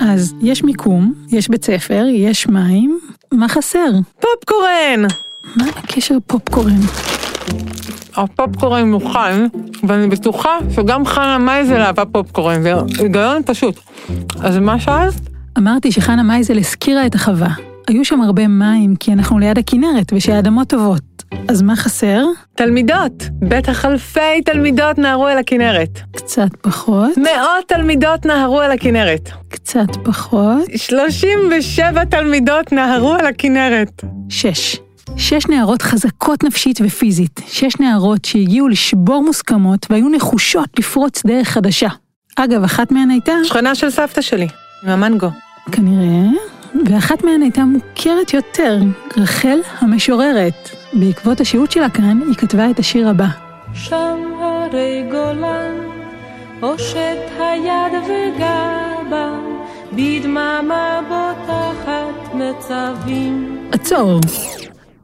אז 0.01 0.35
יש 0.43 0.65
מיקום, 0.65 1.13
יש 1.29 1.49
בית 1.49 1.65
ספר, 1.65 2.05
יש 2.11 2.49
מים, 2.49 2.99
מה 3.33 3.49
חסר? 3.49 3.91
פופקורן! 4.21 5.07
מה 5.57 5.65
הקשר 5.77 6.17
פופקורן? 6.27 6.81
הפופקורן 8.17 8.91
מוכן, 8.91 9.47
ואני 9.83 10.09
בטוחה 10.09 10.59
שגם 10.75 11.07
חנה 11.07 11.39
מייזל 11.39 11.81
אהבה 11.81 12.05
פופקורן, 12.05 12.63
זה 12.63 12.73
היגיון 12.99 13.43
פשוט. 13.47 13.81
אז 14.43 14.59
מה 14.59 14.81
שאלת? 14.81 15.15
אמרתי 15.59 15.93
שחנה 15.93 16.23
מייזל 16.23 16.59
הזכירה 16.59 17.07
את 17.07 17.15
החווה. 17.15 17.49
היו 17.89 18.05
שם 18.05 18.21
הרבה 18.21 18.49
מים, 18.49 18.97
כי 18.97 19.13
אנחנו 19.13 19.39
ליד 19.39 19.59
הכנרת 19.59 20.13
ושהאדמות 20.13 20.69
טובות. 20.69 21.03
אז 21.49 21.63
מה 21.63 21.77
חסר? 21.77 22.25
תלמידות! 22.55 23.29
בטח 23.41 23.85
אלפי 23.85 24.43
תלמידות 24.45 24.99
נהרו 24.99 25.29
אל 25.29 25.39
הכנרת. 25.39 26.01
קצת 26.13 26.49
פחות, 26.61 27.19
מאות 27.19 27.69
תלמידות 27.69 28.27
נהרו 28.27 28.63
אל 28.63 28.71
הכנרת. 28.71 29.31
קצת 29.49 29.97
פחות, 30.05 30.63
37 30.77 32.05
תלמידות 32.05 32.73
נהרו 32.73 33.17
אל 33.17 33.27
הכנרת. 33.27 34.05
שש. 34.29 34.86
שש 35.17 35.47
נערות 35.47 35.83
חזקות 35.83 36.45
נפשית 36.45 36.79
ופיזית. 36.85 37.41
שש 37.47 37.81
נערות 37.81 38.25
שהגיעו 38.25 38.69
לשבור 38.69 39.23
מוסכמות 39.23 39.87
והיו 39.91 40.09
נחושות 40.09 40.79
לפרוץ 40.79 41.27
דרך 41.27 41.49
חדשה. 41.49 41.89
אגב, 42.37 42.65
אחת 42.65 42.93
מהן 42.93 43.11
הייתה, 43.11 43.33
שכנה 43.45 43.75
של 43.75 43.91
סבתא 43.91 44.21
שלי, 44.21 44.47
עם 44.83 44.89
המנגו. 44.89 45.29
כנראה, 45.73 46.31
ואחת 46.87 47.25
מהן 47.25 47.43
הייתה 47.43 47.65
מוכרת 47.65 48.35
יותר, 48.35 48.79
רחל 49.17 49.59
המשוררת. 49.79 50.71
בעקבות 50.93 51.41
השהות 51.41 51.73
שלה 51.73 51.91
כאן, 51.91 52.21
היא 52.27 52.35
כתבה 52.35 52.71
את 52.71 52.79
השיר 52.79 53.09
הבא. 53.09 53.27
שם 53.75 54.17
הרי 54.41 55.05
גולן, 55.11 55.75
הושט 56.61 57.19
היד 57.39 57.93
וגבה, 58.05 59.39
בדממה 59.93 61.01
בוטחת 61.09 62.35
מצבים. 62.35 63.69
עצור. 63.73 64.21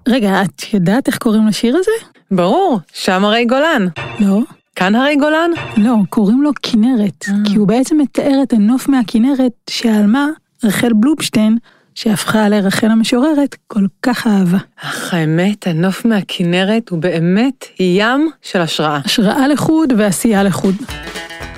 רגע, 0.09 0.43
את 0.43 0.75
יודעת 0.75 1.09
איך 1.09 1.19
קוראים 1.19 1.47
לשיר 1.47 1.77
הזה? 1.77 2.07
ברור, 2.31 2.81
שם 2.93 3.25
הרי 3.25 3.45
גולן. 3.45 3.87
לא. 4.21 4.41
כאן 4.77 4.95
הרי 4.95 5.17
גולן? 5.17 5.51
לא, 5.77 5.95
קוראים 6.11 6.43
לו 6.43 6.51
כנרת, 6.63 7.25
כי 7.45 7.57
הוא 7.57 7.69
בעצם 7.69 7.99
מתאר 7.99 8.41
את 8.43 8.53
הנוף 8.53 8.89
מהכנרת 8.89 9.53
שהעלמה, 9.71 10.29
רחל 10.65 10.93
בלובשטיין, 10.93 11.59
שהפכה 11.95 12.49
לרחל 12.49 12.91
המשוררת, 12.91 13.57
כל 13.67 13.87
כך 14.03 14.27
אהבה. 14.27 14.59
אך 14.83 15.15
האמת, 15.15 15.67
הנוף 15.67 16.05
מהכנרת 16.05 16.89
הוא 16.89 16.99
באמת 16.99 17.67
ים 17.81 18.31
של 18.43 18.61
השראה. 18.61 19.01
השראה 19.05 19.49
לחוד 19.49 19.93
ועשייה 19.97 20.43
לחוד. 20.43 20.75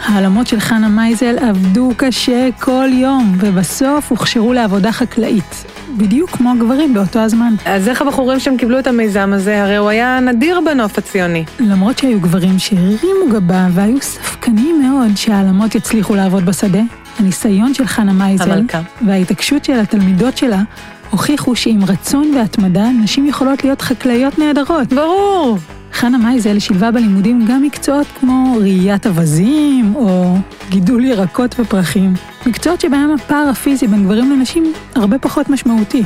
העלמות 0.04 0.46
של 0.46 0.60
חנה 0.60 0.88
מייזל 0.88 1.38
עבדו 1.38 1.90
קשה 1.96 2.48
כל 2.60 2.88
יום, 2.92 3.36
ובסוף 3.40 4.10
הוכשרו 4.10 4.52
לעבודה 4.52 4.92
חקלאית. 4.92 5.64
בדיוק 5.96 6.30
כמו 6.30 6.52
הגברים 6.52 6.94
באותו 6.94 7.18
הזמן. 7.18 7.54
אז 7.64 7.88
איך 7.88 8.02
הבחורים 8.02 8.40
שהם 8.40 8.56
קיבלו 8.56 8.78
את 8.78 8.86
המיזם 8.86 9.32
הזה? 9.32 9.62
הרי 9.62 9.76
הוא 9.76 9.88
היה 9.88 10.20
נדיר 10.20 10.60
בנוף 10.60 10.98
הציוני. 10.98 11.44
למרות 11.60 11.98
שהיו 11.98 12.20
גברים 12.20 12.58
שהרימו 12.58 13.28
גבה 13.32 13.66
והיו 13.70 14.00
ספקנים 14.00 14.82
מאוד 14.82 15.16
שהעלמות 15.16 15.74
יצליחו 15.74 16.14
לעבוד 16.14 16.46
בשדה, 16.46 16.82
הניסיון 17.18 17.74
של 17.74 17.86
חנה 17.86 18.12
מייזל 18.12 18.50
המלכה. 18.50 18.80
וההתעקשות 19.06 19.64
של 19.64 19.80
התלמידות 19.80 20.36
שלה 20.36 20.62
הוכיחו 21.10 21.56
שעם 21.56 21.84
רצון 21.84 22.34
והתמדה 22.36 22.88
נשים 23.02 23.26
יכולות 23.26 23.64
להיות 23.64 23.82
חקלאיות 23.82 24.38
נהדרות. 24.38 24.92
ברור! 24.92 25.58
חנה 25.92 26.18
מייזל 26.18 26.58
שילבה 26.58 26.90
בלימודים 26.90 27.46
גם 27.48 27.62
מקצועות 27.62 28.06
כמו 28.20 28.56
ראיית 28.60 29.06
אווזים 29.06 29.94
או 29.96 30.36
גידול 30.70 31.04
ירקות 31.04 31.54
ופרחים. 31.58 32.14
מקצועות 32.46 32.80
שבהם 32.80 33.14
הפער 33.14 33.48
הפיזי 33.48 33.86
בין 33.86 34.04
גברים 34.04 34.32
לנשים 34.32 34.72
הרבה 34.94 35.18
פחות 35.18 35.48
משמעותי. 35.48 36.02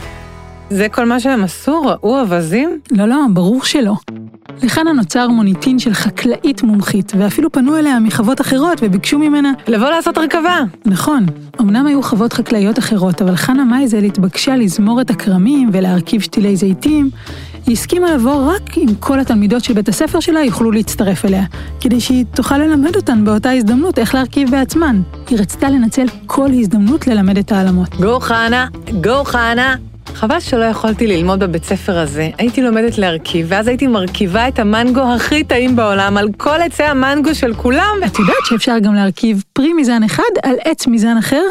זה 0.70 0.88
כל 0.88 1.04
מה 1.04 1.20
שהם 1.20 1.44
עשו? 1.44 1.82
ראו 1.82 2.20
אווזים? 2.20 2.80
לא, 2.90 3.06
לא, 3.06 3.16
ברור 3.32 3.64
שלא. 3.64 3.94
לחנה 4.62 4.92
נוצר 4.92 5.28
מוניטין 5.28 5.78
של 5.78 5.94
חקלאית 5.94 6.62
מומחית, 6.62 7.12
ואפילו 7.18 7.52
פנו 7.52 7.76
אליה 7.76 7.98
מחוות 8.00 8.40
אחרות 8.40 8.78
וביקשו 8.82 9.18
ממנה 9.18 9.52
לבוא 9.68 9.88
לעשות 9.90 10.18
הרכבה. 10.18 10.60
נכון, 10.86 11.26
אמנם 11.60 11.86
היו 11.86 12.02
חוות 12.02 12.32
חקלאיות 12.32 12.78
אחרות, 12.78 13.22
אבל 13.22 13.36
חנה 13.36 13.64
מייזל 13.64 14.04
התבקשה 14.04 14.56
לזמור 14.56 15.00
את 15.00 15.10
הכרמים 15.10 15.70
ולהרכיב 15.72 16.20
שתילי 16.20 16.56
זיתים. 16.56 17.10
היא 17.66 17.72
הסכימה 17.72 18.14
לבוא 18.14 18.52
רק 18.52 18.78
אם 18.78 18.88
כל 19.00 19.20
התלמידות 19.20 19.64
של 19.64 19.74
בית 19.74 19.88
הספר 19.88 20.20
שלה 20.20 20.40
יוכלו 20.40 20.70
להצטרף 20.70 21.24
אליה, 21.24 21.44
כדי 21.80 22.00
שהיא 22.00 22.24
תוכל 22.34 22.58
ללמד 22.58 22.96
אותן 22.96 23.24
באותה 23.24 23.50
הזדמנות 23.50 23.98
איך 23.98 24.14
להרכיב 24.14 24.50
בעצמן. 24.50 25.02
היא 25.30 25.38
רצתה 25.38 25.70
לנצל 25.70 26.06
כל 26.26 26.50
הזדמנות 26.52 27.06
ללמד 27.06 27.38
את 27.38 27.52
העלמות. 27.52 27.94
גו 28.00 28.20
חנה, 28.20 28.66
גו 29.02 29.24
חנה. 29.24 29.87
חבל 30.18 30.40
שלא 30.40 30.64
יכולתי 30.64 31.06
ללמוד 31.06 31.40
בבית 31.40 31.64
ספר 31.64 31.98
הזה. 31.98 32.30
הייתי 32.38 32.62
לומדת 32.62 32.98
להרכיב, 32.98 33.46
ואז 33.48 33.68
הייתי 33.68 33.86
מרכיבה 33.86 34.48
את 34.48 34.58
המנגו 34.58 35.00
הכי 35.14 35.44
טעים 35.44 35.76
בעולם 35.76 36.16
על 36.16 36.28
כל 36.36 36.60
עצי 36.60 36.82
המנגו 36.82 37.34
של 37.34 37.54
כולם. 37.54 37.96
את 38.06 38.18
יודעת 38.18 38.36
שאפשר 38.44 38.78
גם 38.78 38.94
להרכיב 38.94 39.44
פרי 39.52 39.72
מזן 39.72 40.02
אחד 40.02 40.22
על 40.42 40.54
עץ 40.64 40.86
מזן 40.86 41.16
אחר? 41.18 41.42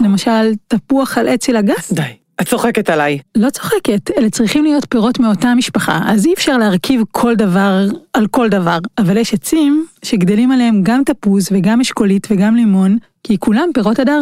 למשל, 0.00 0.52
תפוח 0.68 1.18
על 1.18 1.28
עץ 1.28 1.48
הגס? 1.48 1.92
די, 1.92 2.02
את 2.40 2.48
צוחקת 2.48 2.90
עליי. 2.90 3.18
לא 3.36 3.50
צוחקת, 3.50 4.10
אלה 4.18 4.30
צריכים 4.30 4.64
להיות 4.64 4.86
פירות 4.88 5.20
מאותה 5.20 5.54
משפחה, 5.54 6.00
אז 6.06 6.26
אי 6.26 6.34
אפשר 6.34 6.58
להרכיב 6.58 7.02
כל 7.10 7.34
דבר 7.34 7.84
על 8.12 8.26
כל 8.26 8.48
דבר. 8.48 8.78
אבל 8.98 9.16
יש 9.16 9.34
עצים 9.34 9.86
שגדלים 10.02 10.52
עליהם 10.52 10.80
גם 10.82 11.02
תפוז 11.06 11.48
וגם 11.52 11.80
אשכולית 11.80 12.26
וגם 12.30 12.56
לימון, 12.56 12.98
כי 13.26 13.38
כולם 13.38 13.68
פירות 13.74 13.98
הדר. 13.98 14.20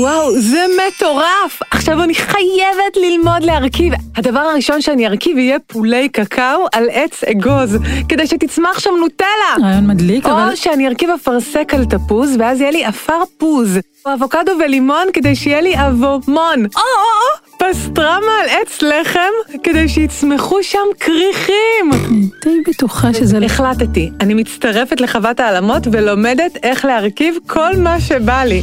וואו, 0.00 0.40
זה 0.40 0.64
מטורף! 0.76 1.60
עכשיו 1.70 2.02
אני 2.02 2.14
חייבת 2.14 2.96
ללמוד 2.96 3.42
להרכיב. 3.42 3.92
הדבר 4.16 4.40
הראשון 4.40 4.80
שאני 4.80 5.06
ארכיב 5.06 5.38
יהיה 5.38 5.58
פולי 5.66 6.08
קקאו 6.08 6.66
על 6.72 6.84
עץ 6.92 7.24
אגוז, 7.24 7.78
כדי 8.08 8.26
שתצמח 8.26 8.78
שם 8.78 8.90
נוטלה. 9.00 9.26
רעיון 9.62 9.86
מדליק, 9.86 10.26
אבל... 10.26 10.50
או 10.50 10.56
שאני 10.56 10.88
ארכיב 10.88 11.10
אפרסק 11.10 11.74
על 11.74 11.84
תפוז, 11.84 12.36
ואז 12.38 12.60
יהיה 12.60 12.70
לי 12.70 12.84
עפר 12.84 13.22
פוז. 13.38 13.78
או 14.06 14.14
אבוקדו 14.14 14.52
ולימון, 14.64 15.06
כדי 15.12 15.36
שיהיה 15.36 15.60
לי 15.60 15.74
אבומון. 15.76 16.64
או, 16.64 16.80
או, 16.80 16.80
או, 16.80 17.53
פסטרמה 17.72 18.32
על 18.42 18.48
עץ 18.48 18.82
לחם, 18.82 19.58
כדי 19.62 19.88
שיצמחו 19.88 20.62
שם 20.62 20.78
כריכים. 21.00 21.90
אני 21.92 22.28
די 22.44 22.70
בטוחה 22.70 23.14
שזה... 23.14 23.38
החלטתי, 23.44 24.10
אני 24.20 24.34
מצטרפת 24.34 25.00
לחוות 25.00 25.40
העלמות 25.40 25.82
ולומדת 25.92 26.56
איך 26.62 26.84
להרכיב 26.84 27.36
כל 27.46 27.76
מה 27.76 28.00
שבא 28.00 28.44
לי. 28.44 28.62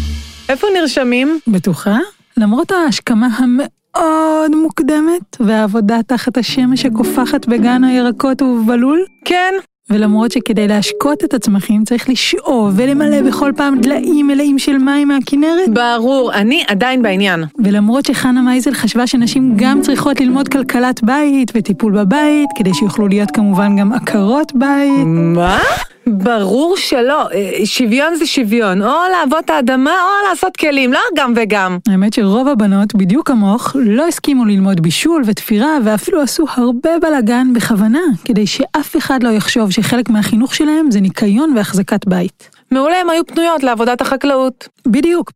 איפה 0.49 0.67
נרשמים? 0.79 1.39
בטוחה? 1.47 1.97
למרות 2.37 2.71
ההשכמה 2.71 3.27
המאוד 3.37 4.55
מוקדמת, 4.55 5.37
והעבודה 5.39 6.03
תחת 6.07 6.37
השמש 6.37 6.85
הקופחת 6.85 7.45
בגן 7.45 7.83
הירקות 7.83 8.41
ובלול, 8.41 9.05
כן. 9.25 9.53
ולמרות 9.93 10.31
שכדי 10.31 10.67
להשקות 10.67 11.23
את 11.23 11.33
הצמחים 11.33 11.83
צריך 11.83 12.09
לשאוב 12.09 12.73
ולמלא 12.75 13.21
בכל 13.21 13.51
פעם 13.57 13.81
דליים 13.81 14.27
מלאים 14.27 14.59
של 14.59 14.77
מים 14.77 15.07
מהכנרת, 15.07 15.69
ברור, 15.69 16.33
אני 16.33 16.63
עדיין 16.67 17.01
בעניין. 17.01 17.43
ולמרות 17.63 18.05
שחנה 18.05 18.41
מייזל 18.41 18.73
חשבה 18.73 19.07
שנשים 19.07 19.53
גם 19.55 19.81
צריכות 19.81 20.21
ללמוד 20.21 20.47
כלכלת 20.47 21.03
בית 21.03 21.51
וטיפול 21.55 21.93
בבית, 21.99 22.49
כדי 22.55 22.73
שיוכלו 22.73 23.07
להיות 23.07 23.31
כמובן 23.31 23.77
גם 23.77 23.93
עקרות 23.93 24.51
בית, 24.55 25.05
מה? 25.05 25.59
ברור 26.07 26.77
שלא, 26.77 27.27
אה, 27.33 27.65
שוויון 27.65 28.15
זה 28.15 28.25
שוויון, 28.25 28.81
או 28.81 28.97
לעבוד 29.11 29.41
את 29.45 29.49
האדמה 29.49 29.91
או 29.91 30.29
לעשות 30.29 30.57
כלים, 30.57 30.93
לא 30.93 30.99
גם 31.17 31.33
וגם. 31.35 31.77
האמת 31.87 32.13
שרוב 32.13 32.47
הבנות, 32.47 32.95
בדיוק 32.95 33.27
כמוך, 33.27 33.75
לא 33.79 34.07
הסכימו 34.07 34.45
ללמוד 34.45 34.81
בישול 34.81 35.23
ותפירה, 35.25 35.77
ואפילו 35.85 36.21
עשו 36.21 36.45
הרבה 36.53 36.89
בלאגן 37.01 37.53
בכוונה, 37.53 38.01
כדי 38.25 38.47
שאף 38.47 38.97
אחד 38.97 39.23
לא 39.23 39.29
יחשוב 39.29 39.71
שחלק 39.71 40.09
מהחינוך 40.09 40.55
שלהם 40.55 40.91
זה 40.91 41.01
ניקיון 41.01 41.53
והחזקת 41.57 42.05
בית. 42.07 42.60
מעולה, 42.73 43.01
הם 43.01 43.09
היו 43.09 43.25
פנויות 43.25 43.63
לעבודת 43.63 44.01
החקלאות. 44.01 44.67
בדיוק. 44.87 45.31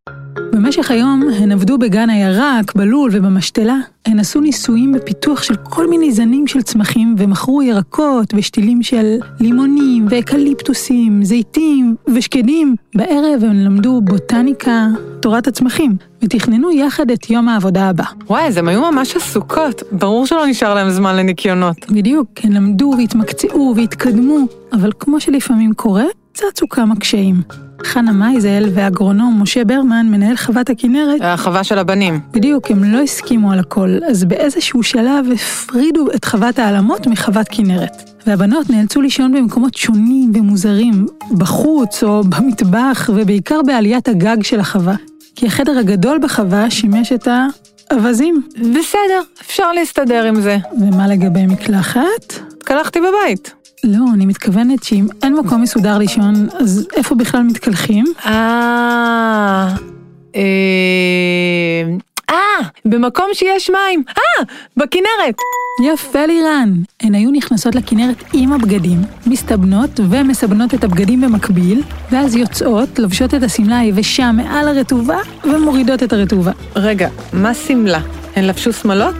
במשך 0.54 0.92
היום 0.92 1.22
הן 1.42 1.51
עבדו 1.51 1.77
בגן 1.77 2.10
הירק, 2.10 2.75
בלול 2.75 3.10
ובמשתלה. 3.13 3.77
הן 4.06 4.20
עשו 4.20 4.42
ניסויים 4.42 4.92
בפיתוח 4.92 5.44
של 5.44 5.56
כל 5.56 5.88
מיני 5.89 6.12
זנים 6.12 6.48
של 6.48 6.62
צמחים 6.62 7.15
ומכרו 7.18 7.62
ירקות 7.62 8.34
ושתילים 8.34 8.84
של 8.84 9.18
לימונים 9.39 10.06
ואקליפטוסים, 10.10 11.24
זיתים 11.24 11.96
ושקדים. 12.08 12.75
בערב 12.96 13.44
הן 13.44 13.63
למדו 13.63 14.01
בוטניקה, 14.01 14.88
תורת 15.22 15.48
הצמחים, 15.48 15.98
ותכננו 16.22 16.72
יחד 16.72 17.12
את 17.12 17.30
יום 17.30 17.50
העבודה 17.50 17.89
הבא. 17.89 18.06
וואי, 18.27 18.44
אז 18.44 18.58
הם 18.58 18.68
היו 18.68 18.92
ממש 18.92 19.15
עסוקות. 19.15 19.84
ברור 19.92 20.25
שלא 20.25 20.46
נשאר 20.46 20.74
להם 20.74 20.89
זמן 20.89 21.15
לניקיונות. 21.15 21.92
בדיוק, 21.92 22.27
הן 22.44 22.54
למדו 22.54 22.94
והתמקצעו 22.98 23.74
והתקדמו, 23.75 24.38
אבל 24.74 24.92
כמו 25.00 25.20
שלפעמים 25.20 25.74
קורה, 25.74 26.06
צצו 26.36 26.70
כמה 26.70 26.96
קשיים. 26.96 27.42
חנה 27.84 28.12
מייזל 28.12 28.70
והאגרונום 28.74 29.42
משה 29.42 29.63
ברמן, 29.63 30.08
מנהל 30.10 30.36
חוות 30.36 30.70
הכנרת, 30.70 31.22
החווה 31.22 31.63
של 31.63 31.77
הבנים. 31.77 32.20
בדיוק, 32.32 32.72
הם 32.72 32.84
לא 32.84 33.01
הסכימו 33.01 33.51
על 33.51 33.60
הכל, 33.60 33.98
אז 34.10 34.24
באיזשהו 34.24 34.84
שלב 34.84 35.25
הפרידו 35.34 36.08
את 36.15 36.25
חוות 36.25 36.60
העלמות 36.60 37.08
מחוות 37.08 37.48
כנרת. 37.51 38.12
והבנות 38.27 38.70
נאלצו 38.70 39.01
לישון 39.01 39.32
במקומות 39.34 39.75
שונים 39.75 40.32
ומוזרים, 40.36 41.06
בחוץ 41.38 42.04
או 42.04 42.24
במטבח, 42.24 43.10
ובעיקר 43.13 43.62
בעליית 43.65 44.08
הגג 44.08 44.44
של 44.44 44.60
החווה. 44.60 44.96
כי 45.36 45.48
החדר 45.48 45.77
הגדול 45.77 46.20
בחווה 46.22 46.72
שימש 46.72 47.12
את 47.12 47.27
האווזים. 47.92 48.42
בסדר, 48.58 49.22
אפשר 49.42 49.72
להסתדר 49.72 50.24
עם 50.24 50.42
זה. 50.42 50.58
ומה 50.82 51.08
לגבי 51.08 51.46
מקלחת? 51.46 52.34
התקלחתי 52.58 53.00
בבית. 53.00 53.64
לא, 53.86 54.06
אני 54.13 54.25
מתכוונת 54.25 54.84
שאם 54.84 55.08
אין 55.24 55.34
מקום 55.36 55.62
מסודר 55.62 55.98
לישון, 55.98 56.34
אז 56.60 56.88
איפה 56.96 57.15
בכלל 57.15 57.44
מתקלחים? 57.44 58.06
אה... 58.25 59.75
אה... 60.36 60.42
אה, 62.30 62.68
במקום 62.86 63.25
שיש 63.34 63.70
מים. 63.70 64.04
אה, 64.10 64.44
בכנרת. 64.77 65.36
יפה 65.84 66.25
לירן. 66.25 66.74
הן 67.01 67.15
היו 67.15 67.32
נכנסות 67.32 67.75
לכנרת 67.75 68.24
עם 68.34 68.54
הבגדים, 68.54 69.01
מסתבנות 69.27 70.00
ומסבנות 70.10 70.74
את 70.74 70.84
הבגדים 70.84 71.22
במקביל, 71.22 71.82
ואז 72.12 72.36
יוצאות, 72.36 73.00
לובשות 73.00 73.34
את 73.34 73.44
השמלה 73.44 73.80
היבשה 73.80 74.32
מעל 74.32 74.68
הרטובה, 74.68 75.18
ומורידות 75.44 76.04
את 76.04 76.13
הרטובה. 76.13 76.51
רגע, 76.75 77.10
מה 77.34 77.54
שמלה? 77.54 78.00
הן 78.36 78.44
לבשו 78.44 78.74
שמלות? 78.74 79.15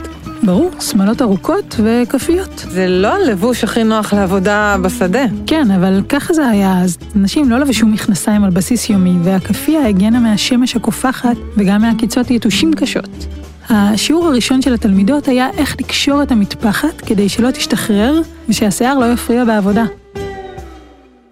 ברור, 0.46 0.70
שמלות 0.80 1.22
ארוכות 1.22 1.74
וכפיות. 1.84 2.64
זה 2.68 2.86
לא 2.88 3.14
הלבוש 3.14 3.64
הכי 3.64 3.84
נוח 3.84 4.14
לעבודה 4.14 4.76
בשדה. 4.82 5.24
כן, 5.46 5.70
אבל 5.70 6.02
ככה 6.08 6.34
זה 6.34 6.48
היה 6.48 6.80
אז. 6.82 6.98
נשים 7.14 7.50
לא 7.50 7.58
לבשו 7.58 7.86
מכנסיים 7.86 8.44
על 8.44 8.50
בסיס 8.50 8.90
יומי, 8.90 9.14
והכפייה 9.22 9.86
הגנה 9.86 10.20
מהשמש 10.20 10.76
הקופחת 10.76 11.36
וגם 11.56 11.80
מהקיצות 11.80 12.30
יתושים 12.30 12.74
קשות. 12.74 13.26
השיעור 13.68 14.26
הראשון 14.26 14.62
של 14.62 14.74
התלמידות 14.74 15.28
היה 15.28 15.50
איך 15.56 15.76
לקשור 15.80 16.22
את 16.22 16.32
המטפחת 16.32 17.00
כדי 17.00 17.28
שלא 17.28 17.50
תשתחרר 17.50 18.20
ושהשיער 18.48 18.98
לא 18.98 19.12
יפריע 19.12 19.44
בעבודה. 19.44 19.84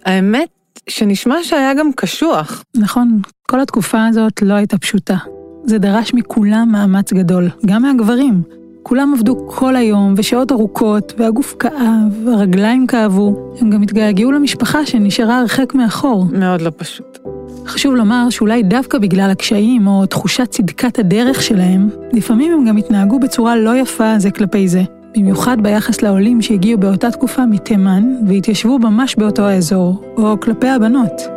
האמת 0.05 0.49
שנשמע 0.89 1.35
שהיה 1.43 1.73
גם 1.73 1.91
קשוח. 1.95 2.63
נכון, 2.75 3.19
כל 3.49 3.59
התקופה 3.59 4.05
הזאת 4.05 4.41
לא 4.41 4.53
הייתה 4.53 4.77
פשוטה. 4.77 5.17
זה 5.65 5.77
דרש 5.77 6.13
מכולם 6.13 6.69
מאמץ 6.71 7.13
גדול, 7.13 7.49
גם 7.65 7.81
מהגברים. 7.81 8.64
כולם 8.87 9.13
עבדו 9.13 9.47
כל 9.47 9.75
היום 9.75 10.13
ושעות 10.17 10.51
ארוכות, 10.51 11.13
והגוף 11.17 11.55
כאב, 11.59 12.25
והרגליים 12.25 12.87
כאבו. 12.87 13.53
הם 13.61 13.69
גם 13.69 13.81
התגעגעו 13.81 14.31
למשפחה 14.31 14.85
שנשארה 14.85 15.39
הרחק 15.39 15.75
מאחור. 15.75 16.25
מאוד 16.31 16.61
לא 16.61 16.71
פשוט. 16.77 17.19
חשוב 17.65 17.95
לומר 17.95 18.29
שאולי 18.29 18.63
דווקא 18.63 18.97
בגלל 18.97 19.29
הקשיים 19.29 19.87
או 19.87 20.05
תחושת 20.05 20.51
צדקת 20.51 20.99
הדרך 20.99 21.41
שלהם, 21.41 21.89
לפעמים 22.13 22.53
הם 22.53 22.65
גם 22.65 22.77
התנהגו 22.77 23.19
בצורה 23.19 23.55
לא 23.55 23.75
יפה 23.75 24.19
זה 24.19 24.31
כלפי 24.31 24.67
זה. 24.67 24.83
במיוחד 25.17 25.61
ביחס 25.61 26.01
לעולים 26.01 26.41
שהגיעו 26.41 26.79
באותה 26.79 27.11
תקופה 27.11 27.45
מתימן 27.45 28.03
והתיישבו 28.27 28.79
ממש 28.79 29.15
באותו 29.15 29.43
האזור, 29.43 30.01
או 30.17 30.39
כלפי 30.39 30.67
הבנות. 30.67 31.34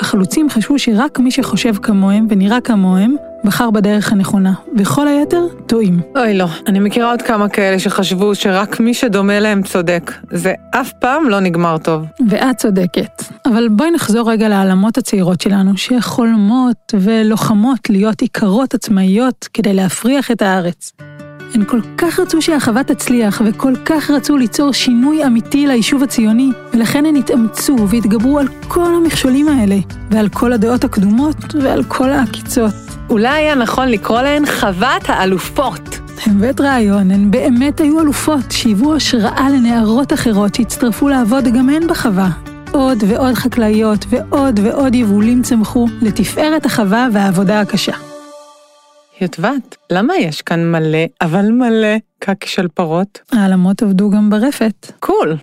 החלוצים 0.00 0.50
חשבו 0.50 0.78
שרק 0.78 1.18
מי 1.18 1.30
שחושב 1.30 1.74
כמוהם 1.76 2.26
ונראה 2.30 2.60
כמוהם, 2.60 3.14
בחר 3.44 3.70
בדרך 3.70 4.12
הנכונה, 4.12 4.52
וכל 4.76 5.08
היתר 5.08 5.42
טועים. 5.66 6.00
אוי 6.16 6.34
לא, 6.34 6.46
אני 6.66 6.80
מכירה 6.80 7.10
עוד 7.10 7.22
כמה 7.22 7.48
כאלה 7.48 7.78
שחשבו 7.78 8.34
שרק 8.34 8.80
מי 8.80 8.94
שדומה 8.94 9.40
להם 9.40 9.62
צודק. 9.62 10.12
זה 10.30 10.52
אף 10.70 10.92
פעם 11.00 11.28
לא 11.28 11.40
נגמר 11.40 11.78
טוב. 11.78 12.04
ואת 12.28 12.56
צודקת. 12.56 13.22
אבל 13.46 13.68
בואי 13.68 13.90
נחזור 13.90 14.30
רגע 14.30 14.48
לעלמות 14.48 14.98
הצעירות 14.98 15.40
שלנו, 15.40 15.76
שחולמות 15.76 16.94
ולוחמות 17.00 17.90
להיות 17.90 18.22
איכרות 18.22 18.74
עצמאיות 18.74 19.48
כדי 19.54 19.74
להפריח 19.74 20.30
את 20.30 20.42
הארץ. 20.42 20.92
הן 21.54 21.64
כל 21.64 21.80
כך 21.98 22.20
רצו 22.20 22.42
שהחווה 22.42 22.84
תצליח, 22.84 23.42
וכל 23.44 23.72
כך 23.84 24.10
רצו 24.10 24.36
ליצור 24.36 24.72
שינוי 24.72 25.26
אמיתי 25.26 25.66
ליישוב 25.66 26.02
הציוני, 26.02 26.50
ולכן 26.74 27.06
הן 27.06 27.16
התאמצו 27.16 27.76
והתגברו 27.88 28.38
על 28.38 28.48
כל 28.68 28.94
המכשולים 28.94 29.48
האלה, 29.48 29.76
ועל 30.10 30.28
כל 30.28 30.52
הדעות 30.52 30.84
הקדומות, 30.84 31.54
ועל 31.62 31.84
כל 31.84 32.10
העקיצות. 32.10 32.74
אולי 33.10 33.28
היה 33.28 33.54
נכון 33.54 33.88
לקרוא 33.88 34.20
להן 34.20 34.46
חוות 34.46 35.02
האלופות. 35.08 35.98
הבאת 36.26 36.60
רעיון, 36.60 37.10
הן 37.10 37.30
באמת 37.30 37.80
היו 37.80 38.00
אלופות, 38.00 38.50
שהיוו 38.50 38.94
השראה 38.94 39.50
לנערות 39.50 40.12
אחרות 40.12 40.54
שהצטרפו 40.54 41.08
לעבוד 41.08 41.44
גם 41.44 41.68
הן 41.68 41.86
בחווה. 41.86 42.28
עוד 42.72 42.98
ועוד 43.08 43.34
חקלאיות 43.34 44.04
ועוד 44.08 44.60
ועוד 44.62 44.94
יבולים 44.94 45.42
צמחו 45.42 45.86
לתפארת 46.02 46.66
החווה 46.66 47.08
והעבודה 47.12 47.60
הקשה. 47.60 48.07
יוטבת, 49.20 49.76
למה 49.92 50.16
יש 50.16 50.42
כאן 50.42 50.70
מלא, 50.72 51.04
אבל 51.20 51.50
מלא, 51.50 51.96
קקי 52.18 52.48
של 52.48 52.68
פרות? 52.68 53.20
העלמות 53.32 53.82
עבדו 53.82 54.10
גם 54.10 54.30
ברפת. 54.30 54.92
קול. 55.00 55.36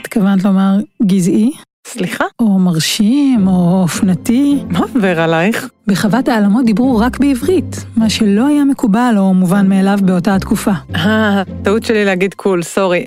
התכוונת 0.00 0.44
לומר 0.44 0.76
גזעי, 1.02 1.52
סליחה? 1.86 2.24
או 2.40 2.58
מרשים, 2.58 3.48
או 3.48 3.82
אופנתי. 3.82 4.62
מה 4.70 4.78
עובר 4.78 5.20
עלייך? 5.20 5.68
בחוות 5.86 6.28
העלמות 6.28 6.64
דיברו 6.64 6.98
רק 6.98 7.20
בעברית, 7.20 7.84
מה 7.96 8.10
שלא 8.10 8.46
היה 8.46 8.64
מקובל 8.64 9.14
או 9.18 9.34
מובן 9.34 9.68
מאליו 9.68 9.98
באותה 10.02 10.34
התקופה. 10.34 10.72
אה, 10.94 11.42
טעות 11.62 11.84
שלי 11.84 12.04
להגיד 12.04 12.34
קול, 12.34 12.62
סורי. 12.62 13.04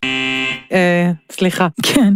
אה, 0.71 1.11
סליחה. 1.31 1.67
כן. 1.83 2.13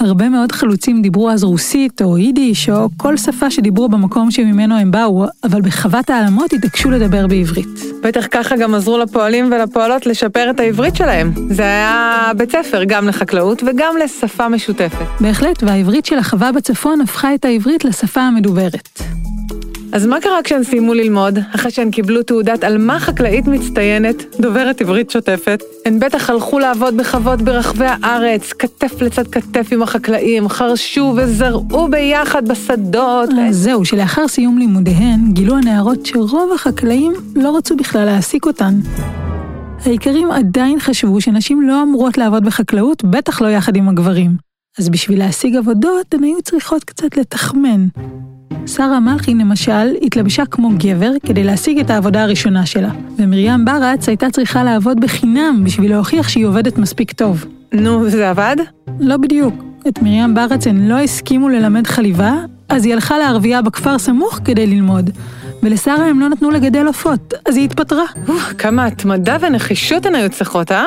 הרבה 0.00 0.28
מאוד 0.28 0.52
חלוצים 0.52 1.02
דיברו 1.02 1.30
אז 1.30 1.44
רוסית 1.44 2.02
או 2.02 2.18
יידיש 2.18 2.68
או 2.68 2.88
כל 2.96 3.16
שפה 3.16 3.50
שדיברו 3.50 3.88
במקום 3.88 4.30
שממנו 4.30 4.78
הם 4.78 4.90
באו, 4.90 5.26
אבל 5.44 5.60
בחוות 5.60 6.10
העלמות 6.10 6.52
התעקשו 6.52 6.90
לדבר 6.90 7.26
בעברית. 7.26 7.68
בטח 8.02 8.26
ככה 8.30 8.56
גם 8.56 8.74
עזרו 8.74 8.98
לפועלים 8.98 9.52
ולפועלות 9.52 10.06
לשפר 10.06 10.50
את 10.50 10.60
העברית 10.60 10.96
שלהם. 10.96 11.32
זה 11.50 11.62
היה 11.62 12.30
בית 12.36 12.50
ספר 12.52 12.84
גם 12.84 13.08
לחקלאות 13.08 13.62
וגם 13.66 13.94
לשפה 14.04 14.48
משותפת. 14.48 15.06
בהחלט, 15.20 15.62
והעברית 15.62 16.06
של 16.06 16.18
החווה 16.18 16.52
בצפון 16.52 17.00
הפכה 17.00 17.34
את 17.34 17.44
העברית 17.44 17.84
לשפה 17.84 18.20
המדוברת. 18.20 19.02
אז 19.96 20.06
מה 20.06 20.20
קרה 20.20 20.42
כשהן 20.44 20.64
סיימו 20.64 20.94
ללמוד, 20.94 21.38
אחרי 21.54 21.70
שהן 21.70 21.90
קיבלו 21.90 22.22
תעודת 22.22 22.64
עלמה 22.64 23.00
חקלאית 23.00 23.46
מצטיינת, 23.46 24.36
דוברת 24.40 24.80
עברית 24.80 25.10
שוטפת? 25.10 25.62
הן 25.86 25.98
בטח 25.98 26.30
הלכו 26.30 26.58
לעבוד 26.58 26.96
בחוות 26.96 27.42
ברחבי 27.42 27.84
הארץ, 27.88 28.52
כתף 28.52 29.02
לצד 29.02 29.26
כתף 29.28 29.68
עם 29.72 29.82
החקלאים, 29.82 30.48
חרשו 30.48 31.14
וזרעו 31.16 31.88
ביחד 31.90 32.48
בשדות. 32.48 33.30
אז 33.48 33.56
זהו, 33.56 33.84
שלאחר 33.84 34.28
סיום 34.28 34.58
לימודיהן, 34.58 35.20
גילו 35.32 35.56
הנערות 35.56 36.06
שרוב 36.06 36.52
החקלאים 36.54 37.12
לא 37.36 37.56
רצו 37.56 37.76
בכלל 37.76 38.04
להעסיק 38.04 38.46
אותן. 38.46 38.74
האיכרים 39.84 40.30
עדיין 40.30 40.80
חשבו 40.80 41.20
שנשים 41.20 41.68
לא 41.68 41.82
אמורות 41.82 42.18
לעבוד 42.18 42.44
בחקלאות, 42.44 43.04
בטח 43.04 43.42
לא 43.42 43.48
יחד 43.48 43.76
עם 43.76 43.88
הגברים. 43.88 44.45
אז 44.78 44.88
בשביל 44.88 45.18
להשיג 45.18 45.56
עבודות, 45.56 46.14
הן 46.14 46.22
היו 46.22 46.42
צריכות 46.42 46.84
קצת 46.84 47.16
לתחמן. 47.16 47.86
שרה 48.66 49.00
מלכי, 49.00 49.34
למשל, 49.34 49.94
התלבשה 50.02 50.46
כמו 50.46 50.70
גבר 50.78 51.10
כדי 51.26 51.44
להשיג 51.44 51.78
את 51.78 51.90
העבודה 51.90 52.22
הראשונה 52.22 52.66
שלה, 52.66 52.90
ומרים 53.18 53.64
ברץ 53.64 54.08
הייתה 54.08 54.30
צריכה 54.30 54.64
לעבוד 54.64 55.00
בחינם 55.00 55.60
בשביל 55.64 55.90
להוכיח 55.90 56.28
שהיא 56.28 56.46
עובדת 56.46 56.78
מספיק 56.78 57.12
טוב. 57.12 57.44
נו, 57.72 58.08
זה 58.08 58.30
עבד? 58.30 58.56
לא 59.00 59.16
בדיוק. 59.16 59.54
את 59.88 60.02
מרים 60.02 60.34
ברץ 60.34 60.66
הן 60.66 60.88
לא 60.88 60.98
הסכימו 60.98 61.48
ללמד 61.48 61.86
חליבה, 61.86 62.34
אז 62.68 62.84
היא 62.84 62.92
הלכה 62.92 63.18
לערבייה 63.18 63.62
בכפר 63.62 63.98
סמוך 63.98 64.40
כדי 64.44 64.66
ללמוד. 64.66 65.10
ולשרה 65.62 66.06
הם 66.06 66.20
לא 66.20 66.28
נתנו 66.28 66.50
לגדל 66.50 66.86
עופות, 66.86 67.34
אז 67.48 67.56
היא 67.56 67.64
התפטרה. 67.64 68.04
כמה 68.58 68.86
התמדה 68.86 69.36
ונחישות 69.40 70.06
הן 70.06 70.14
היו 70.14 70.30
צריכות, 70.30 70.72
אה? 70.72 70.84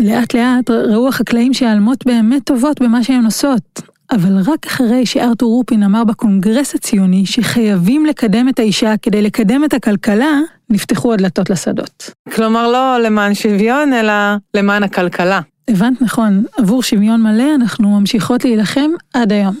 לאט 0.00 0.34
לאט 0.34 0.70
ראו 0.70 1.08
החקלאים 1.08 1.54
שהעלמות 1.54 2.06
באמת 2.06 2.44
טובות 2.44 2.82
במה 2.82 3.04
שהן 3.04 3.24
עושות. 3.24 3.82
אבל 4.12 4.32
רק 4.46 4.66
אחרי 4.66 5.06
שארתור 5.06 5.52
רופין 5.52 5.82
אמר 5.82 6.04
בקונגרס 6.04 6.74
הציוני 6.74 7.26
שחייבים 7.26 8.06
לקדם 8.06 8.48
את 8.48 8.58
האישה 8.58 8.94
כדי 9.02 9.22
לקדם 9.22 9.64
את 9.64 9.74
הכלכלה, 9.74 10.40
נפתחו 10.70 11.12
הדלתות 11.12 11.50
לשדות. 11.50 12.10
כלומר, 12.34 12.68
לא 12.68 12.98
למען 12.98 13.34
שוויון, 13.34 13.92
אלא 13.92 14.12
למען 14.54 14.82
הכלכלה. 14.82 15.40
הבנת 15.68 16.02
נכון, 16.02 16.44
עבור 16.58 16.82
שוויון 16.82 17.22
מלא 17.22 17.54
אנחנו 17.54 18.00
ממשיכות 18.00 18.44
להילחם 18.44 18.90
עד 19.14 19.32
היום. 19.32 19.54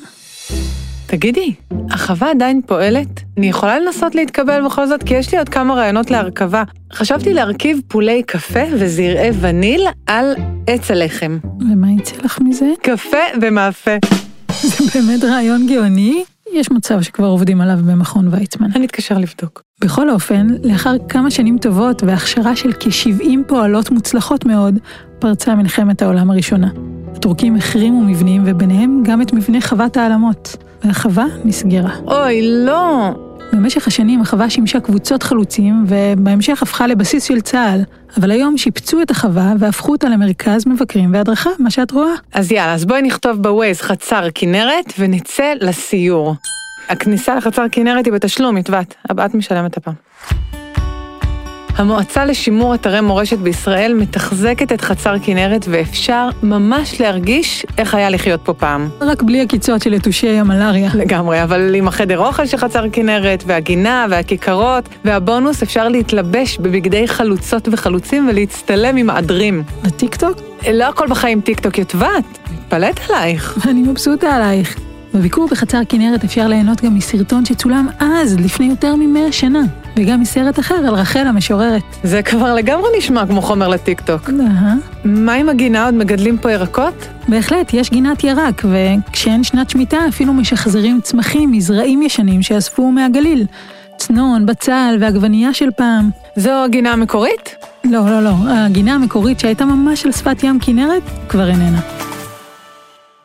תגידי, 1.10 1.54
החווה 1.90 2.30
עדיין 2.30 2.60
פועלת? 2.66 3.22
אני 3.38 3.48
יכולה 3.48 3.78
לנסות 3.78 4.14
להתקבל 4.14 4.66
בכל 4.66 4.86
זאת? 4.86 5.02
כי 5.02 5.14
יש 5.14 5.32
לי 5.32 5.38
עוד 5.38 5.48
כמה 5.48 5.74
רעיונות 5.74 6.10
להרכבה. 6.10 6.62
חשבתי 6.92 7.34
להרכיב 7.34 7.80
פולי 7.88 8.22
קפה 8.22 8.60
וזרעי 8.72 9.30
וניל 9.40 9.86
על 10.06 10.34
עץ 10.66 10.90
הלחם. 10.90 11.38
ומה 11.60 11.92
יצא 11.92 12.16
לך 12.24 12.40
מזה? 12.40 12.66
קפה 12.82 13.18
ומאפה. 13.42 13.90
זה 14.62 14.84
באמת 14.94 15.24
רעיון 15.24 15.66
גאוני, 15.66 16.24
יש 16.54 16.70
מצב 16.70 17.02
שכבר 17.02 17.26
עובדים 17.26 17.60
עליו 17.60 17.78
במכון 17.86 18.28
ויצמן. 18.30 18.68
אני 18.76 18.86
אתקשר 18.86 19.18
לבדוק. 19.18 19.62
בכל 19.80 20.10
אופן, 20.10 20.46
לאחר 20.62 20.94
כמה 21.08 21.30
שנים 21.30 21.58
טובות 21.58 22.02
והכשרה 22.02 22.56
של 22.56 22.72
כ-70 22.72 23.28
פועלות 23.46 23.90
מוצלחות 23.90 24.44
מאוד, 24.44 24.78
פרצה 25.18 25.54
מלחמת 25.54 26.02
העולם 26.02 26.30
הראשונה. 26.30 26.68
הטורקים 27.16 27.56
החרימו 27.56 28.00
מבנים, 28.00 28.42
וביניהם 28.46 29.02
גם 29.04 29.22
את 29.22 29.32
מבנה 29.32 29.60
חוות 29.60 29.96
העלמות, 29.96 30.56
והחווה 30.84 31.24
נסגרה. 31.44 31.96
אוי, 32.06 32.42
לא! 32.42 33.10
במשך 33.52 33.86
השנים 33.86 34.20
החווה 34.20 34.50
שימשה 34.50 34.80
קבוצות 34.80 35.22
חלוצים, 35.22 35.84
ובהמשך 35.88 36.62
הפכה 36.62 36.86
לבסיס 36.86 37.24
של 37.24 37.40
צה"ל. 37.40 37.80
אבל 38.18 38.30
היום 38.30 38.58
שיפצו 38.58 39.02
את 39.02 39.10
החווה 39.10 39.52
והפכו 39.58 39.92
אותה 39.92 40.08
למרכז 40.08 40.66
מבקרים 40.66 41.12
והדרכה, 41.12 41.50
מה 41.58 41.70
שאת 41.70 41.90
רואה. 41.90 42.12
אז 42.32 42.52
יאללה, 42.52 42.74
אז 42.74 42.84
בואי 42.84 43.02
נכתוב 43.02 43.42
בווייז 43.42 43.80
חצר 43.80 44.28
כנרת 44.34 44.92
ונצא 44.98 45.52
לסיור. 45.60 46.34
הכניסה 46.88 47.34
לחצר 47.34 47.66
כנרת 47.72 48.04
היא 48.04 48.12
בתשלום, 48.12 48.56
יטבת. 48.56 48.94
את 49.10 49.34
משלמת 49.34 49.76
הפעם. 49.76 49.94
המועצה 51.80 52.24
לשימור 52.24 52.74
אתרי 52.74 53.00
מורשת 53.00 53.38
בישראל 53.38 53.94
מתחזקת 53.94 54.72
את 54.72 54.80
חצר 54.80 55.14
כנרת 55.22 55.66
ואפשר 55.70 56.28
ממש 56.42 57.00
להרגיש 57.00 57.66
איך 57.78 57.94
היה 57.94 58.10
לחיות 58.10 58.40
פה 58.44 58.54
פעם. 58.54 58.88
רק 59.00 59.22
בלי 59.22 59.40
עקיצות 59.40 59.82
של 59.82 59.92
יתושי 59.92 60.28
המלאריה. 60.28 60.90
לגמרי, 60.94 61.42
אבל 61.42 61.74
עם 61.74 61.88
החדר 61.88 62.18
אוכל 62.18 62.46
של 62.46 62.56
חצר 62.56 62.84
כנרת, 62.92 63.44
והגינה, 63.46 64.06
והכיכרות, 64.10 64.88
והבונוס 65.04 65.62
אפשר 65.62 65.88
להתלבש 65.88 66.58
בבגדי 66.58 67.08
חלוצות 67.08 67.68
וחלוצים 67.72 68.28
ולהצטלם 68.28 68.96
עם 68.96 69.10
עדרים. 69.10 69.62
בטיקטוק? 69.82 70.38
לא 70.72 70.84
הכל 70.84 71.06
בחיים 71.06 71.40
טיקטוק 71.40 71.78
יוטבת, 71.78 72.24
מתפלאת 72.52 73.00
עלייך. 73.08 73.66
אני 73.68 73.82
מבסוטה 73.82 74.36
עלייך. 74.36 74.89
בביקור 75.14 75.48
בחצר 75.50 75.80
כנרת 75.88 76.24
אפשר 76.24 76.48
ליהנות 76.48 76.84
גם 76.84 76.94
מסרטון 76.94 77.44
שצולם 77.44 77.88
אז, 78.00 78.36
לפני 78.40 78.66
יותר 78.66 78.94
ממאה 78.96 79.32
שנה. 79.32 79.62
וגם 79.96 80.20
מסרט 80.20 80.58
אחר 80.58 80.74
על 80.74 80.94
רחל 80.94 81.26
המשוררת. 81.26 81.82
זה 82.02 82.22
כבר 82.22 82.54
לגמרי 82.54 82.88
נשמע 82.98 83.26
כמו 83.26 83.42
חומר 83.42 83.68
לטיקטוק. 83.68 84.30
אהה. 84.40 84.74
מה 85.04 85.32
עם 85.32 85.48
הגינה? 85.48 85.84
עוד 85.84 85.94
מגדלים 85.94 86.38
פה 86.38 86.52
ירקות? 86.52 87.06
בהחלט, 87.28 87.74
יש 87.74 87.90
גינת 87.90 88.24
ירק, 88.24 88.64
וכשאין 88.64 89.44
שנת 89.44 89.70
שמיטה 89.70 89.98
אפילו 90.08 90.32
משחזרים 90.32 91.00
צמחים 91.00 91.52
מזרעים 91.52 92.02
ישנים 92.02 92.42
שאספו 92.42 92.92
מהגליל. 92.92 93.46
צנון, 93.96 94.46
בצל 94.46 94.96
ועגבנייה 95.00 95.54
של 95.54 95.70
פעם. 95.76 96.10
זו 96.36 96.64
הגינה 96.64 96.92
המקורית? 96.92 97.54
לא, 97.84 98.10
לא, 98.10 98.22
לא, 98.22 98.30
הגינה 98.46 98.94
המקורית 98.94 99.40
שהייתה 99.40 99.64
ממש 99.64 100.06
על 100.06 100.12
שפת 100.12 100.42
ים 100.42 100.58
כנרת, 100.60 101.02
כבר 101.28 101.48
איננה. 101.48 101.80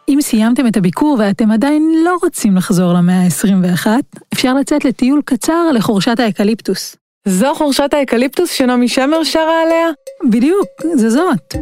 אם 0.09 0.21
סיימתם 0.21 0.67
את 0.67 0.77
הביקור 0.77 1.17
ואתם 1.19 1.51
עדיין 1.51 1.91
לא 2.05 2.17
רוצים 2.23 2.55
לחזור 2.57 2.93
למאה 2.93 3.21
ה-21, 3.21 3.87
אפשר 4.33 4.53
לצאת 4.53 4.85
לטיול 4.85 5.21
קצר 5.25 5.71
לחורשת 5.73 6.19
האקליפטוס. 6.19 6.95
זו 7.27 7.53
חורשת 7.55 7.93
האקליפטוס 7.93 8.51
שנעמי 8.51 8.87
שמר 8.87 9.23
שרה 9.23 9.61
עליה? 9.65 9.87
בדיוק, 10.29 10.67
זו 10.95 11.09
זאת. 11.09 11.55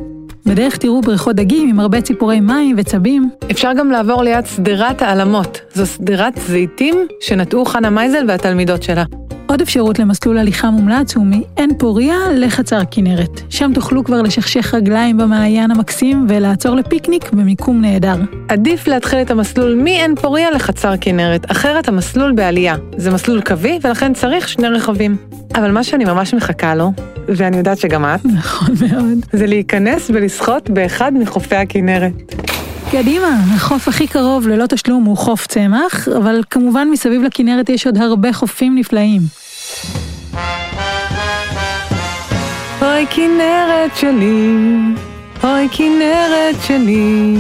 בדרך 0.46 0.78
תראו 0.78 1.02
בריכות 1.02 1.36
דגים 1.36 1.70
עם 1.70 1.80
הרבה 1.80 2.02
ציפורי 2.02 2.40
מים 2.40 2.76
וצבים. 2.80 3.30
אפשר 3.52 3.74
גם 3.74 3.92
לעבור 3.92 4.24
ליד 4.24 4.46
שדרת 4.46 5.02
העלמות. 5.02 5.62
זו 5.74 5.86
שדרת 5.86 6.34
זיתים 6.48 6.96
שנטעו 7.22 7.66
חנה 7.66 7.90
מייזל 7.90 8.26
והתלמידות 8.28 8.84
שלה. 8.84 9.04
עוד 9.46 9.62
אפשרות 9.62 10.00
למסלול 10.00 10.38
הליכה 10.38 10.70
מומלץ 10.70 11.16
הוא 11.16 11.26
מעין 11.26 11.70
פוריה 11.78 12.16
לחצר 12.36 12.80
כנרת. 12.92 13.42
שם 13.50 13.72
תוכלו 13.74 14.04
כבר 14.04 14.22
לשכשך 14.22 14.74
רגליים 14.74 15.18
במעיין 15.18 15.72
המקסים 15.72 16.26
ולעצור 16.30 16.76
לפיקניק 16.76 17.32
במיקום 17.34 17.82
נהדר. 17.82 18.16
עדיף 18.48 18.88
להתחיל 18.88 19.20
את 19.22 19.32
המסלול 19.32 19.76
מעין 19.76 20.16
פוריה 20.16 20.52
לחצר 20.52 20.94
כנרת, 21.02 21.52
אחרת 21.52 21.88
המסלול 21.88 22.32
בעלייה. 22.32 22.76
זה 22.98 23.12
מסלול 23.12 23.42
קווי 23.42 23.80
ולכן 23.84 24.14
צריך 24.14 24.48
שני 24.48 24.68
רכבים. 24.68 25.18
אבל 25.56 25.72
מה 25.72 25.84
שאני 25.84 26.06
ממש 26.06 26.34
מחכה 26.34 26.76
לו, 26.76 26.92
ואני 27.28 27.58
יודעת 27.58 27.78
שגם 27.78 28.06
את, 28.06 28.26
נכון 28.26 28.68
מאוד. 28.82 29.18
זה 29.34 29.48
להיכנס 29.48 30.12
ולשחות 30.14 30.70
באחד 30.70 31.12
מחופי 31.14 31.56
הכנרת. 31.56 32.36
קדימה, 32.98 33.40
החוף 33.56 33.88
הכי 33.88 34.08
קרוב 34.08 34.48
ללא 34.48 34.66
תשלום 34.66 35.04
הוא 35.04 35.18
חוף 35.18 35.48
צמח, 35.48 36.08
אבל 36.08 36.42
כמובן 36.50 36.88
מסביב 36.92 37.22
לכנרת 37.22 37.70
יש 37.70 37.86
עוד 37.86 37.98
הרבה 37.98 38.34
חופים 38.34 38.76
נפלאים. 38.76 39.22
אוי 42.82 43.06
כנרת 43.10 43.96
שלי, 43.96 44.56
אוי 45.44 45.68
כנרת 45.72 46.56
שלי, 46.68 47.38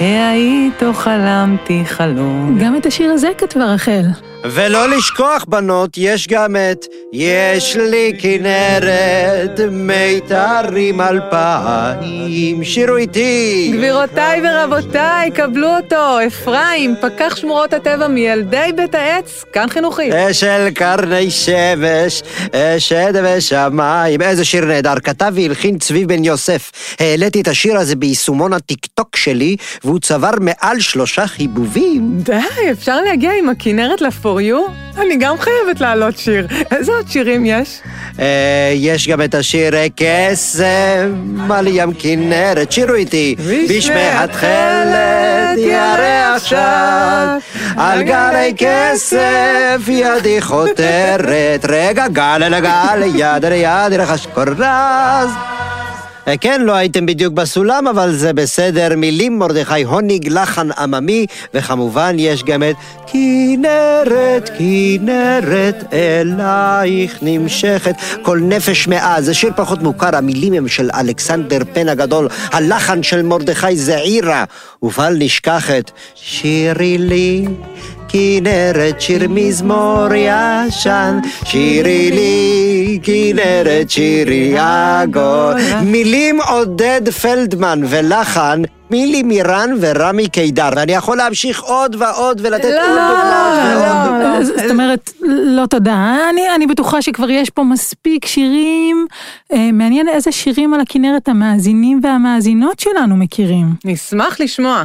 איתו 0.00 0.92
חלמתי 0.92 1.82
חלום. 1.86 2.58
גם 2.60 2.76
את 2.76 2.86
השיר 2.86 3.10
הזה 3.10 3.28
כתבה 3.38 3.64
רחל. 3.64 4.02
ולא 4.46 4.88
לשכוח, 4.88 5.44
בנות, 5.48 5.90
יש 5.96 6.28
גם 6.28 6.56
את 6.56 6.86
יש 7.12 7.76
לי 7.76 8.12
כנרת 8.18 9.60
מיתרים 9.70 11.00
אלפיים, 11.00 12.64
שירו 12.64 12.96
איתי. 12.96 13.70
גבירותיי 13.74 14.40
ורבותיי, 14.44 15.30
קבלו 15.30 15.68
אותו, 15.76 16.26
אפרים, 16.26 16.94
פקח 17.00 17.36
שמורות 17.36 17.72
הטבע 17.72 18.08
מילדי 18.08 18.70
בית 18.76 18.94
העץ, 18.94 19.44
כאן 19.52 19.68
חינוכי. 19.68 20.30
אשל 20.30 20.70
קרני 20.70 21.30
שמש, 21.30 22.22
אשד 22.52 23.12
ושמיים. 23.24 24.22
איזה 24.22 24.44
שיר 24.44 24.64
נהדר. 24.64 24.94
כתב 25.04 25.32
והלחין 25.34 25.78
צבי 25.78 26.06
בן 26.06 26.24
יוסף. 26.24 26.70
העליתי 27.00 27.40
את 27.40 27.48
השיר 27.48 27.76
הזה 27.76 27.96
ביישומון 27.96 28.52
הטיקטוק 28.52 29.16
שלי, 29.16 29.56
והוא 29.84 30.00
צבר 30.00 30.30
מעל 30.40 30.80
שלושה 30.80 31.26
חיבובים. 31.26 32.10
די, 32.16 32.70
אפשר 32.72 33.00
להגיע 33.00 33.30
עם 33.38 33.48
הכנרת 33.48 34.00
לפור 34.00 34.33
יו? 34.40 34.66
אני 34.98 35.16
גם 35.16 35.36
חייבת 35.38 35.80
להעלות 35.80 36.18
שיר. 36.18 36.46
איזה 36.70 36.92
עוד 36.92 37.08
שירים 37.08 37.46
יש? 37.46 37.80
אה, 38.20 38.72
יש 38.74 39.08
גם 39.08 39.22
את 39.22 39.34
השיר 39.34 39.74
קסם 39.96 41.14
על 41.50 41.66
ים 41.66 41.92
כנרת, 41.98 42.72
שירו 42.72 42.94
איתי. 42.94 43.36
בשמי 43.68 44.08
התכלת 44.08 45.58
ירא 45.58 46.34
עכשיו, 46.36 47.38
על 47.76 48.02
גלי 48.02 48.54
כסף 48.56 49.88
ידי 49.88 50.40
חותרת. 50.40 51.64
רגע, 51.68 52.08
גל 52.08 52.42
אל 52.42 52.54
הגל, 52.54 53.02
יד 53.14 53.44
אל 53.44 53.52
יד, 53.52 53.92
ירחש 53.92 54.26
קורז. 54.26 55.30
אה, 56.28 56.36
כן, 56.36 56.60
לא 56.62 56.72
הייתם 56.72 57.06
בדיוק 57.06 57.34
בסולם, 57.34 57.88
אבל 57.88 58.12
זה 58.12 58.32
בסדר. 58.32 58.96
מילים 58.96 59.38
מרדכי 59.38 59.82
הוניג, 59.82 60.28
לחן 60.28 60.68
עממי, 60.78 61.26
וכמובן 61.54 62.16
יש 62.18 62.42
גם 62.44 62.62
את 62.62 62.76
כנרת, 63.06 64.50
כנרת, 64.58 65.84
אלייך 65.92 67.18
נמשכת. 67.22 67.94
כל 68.22 68.38
נפש 68.38 68.88
מאה, 68.88 69.22
זה 69.22 69.34
שיר 69.34 69.50
פחות 69.56 69.82
מוכר, 69.82 70.16
המילים 70.16 70.52
הם 70.52 70.68
של 70.68 70.90
אלכסנדר 70.94 71.58
פן 71.72 71.88
הגדול, 71.88 72.28
הלחן 72.52 73.02
של 73.02 73.22
מרדכי 73.22 73.76
זעירה. 73.76 74.44
ובל 74.82 75.16
נשכח 75.18 75.70
את 75.70 75.90
שירי 76.14 76.98
לי. 76.98 77.44
כנרת, 78.14 79.00
שיר 79.00 79.28
מזמור 79.28 80.06
ישן, 80.14 81.18
שירי 81.44 82.10
לי, 82.10 82.98
כנרת, 83.02 83.90
שירי 83.90 84.54
עגול. 84.58 85.54
מילים 85.82 86.40
עודד 86.40 87.08
פלדמן 87.10 87.80
ולחן 87.88 88.62
מילי 88.90 89.22
מירן 89.22 89.70
ורמי 89.80 90.28
קידר, 90.28 90.68
ואני 90.76 90.92
יכול 90.92 91.16
להמשיך 91.16 91.62
עוד 91.62 91.96
ועוד 91.98 92.40
ולתת 92.44 92.64
לא, 92.64 92.80
עוד 92.80 92.88
דוגמאות. 92.88 93.58
לא, 93.64 93.80
ועוד 93.80 94.22
לא. 94.22 94.44
זאת 94.44 94.70
אומרת, 94.70 95.10
לא 95.44 95.66
תודה. 95.66 96.16
אני, 96.30 96.54
אני 96.54 96.66
בטוחה 96.66 97.02
שכבר 97.02 97.30
יש 97.30 97.50
פה 97.50 97.62
מספיק 97.62 98.26
שירים. 98.26 99.06
אה, 99.52 99.72
מעניין 99.72 100.08
איזה 100.08 100.32
שירים 100.32 100.74
על 100.74 100.80
הכנרת 100.80 101.28
המאזינים 101.28 102.00
והמאזינות 102.02 102.80
שלנו 102.80 103.16
מכירים. 103.16 103.66
נשמח 103.84 104.40
לשמוע. 104.40 104.82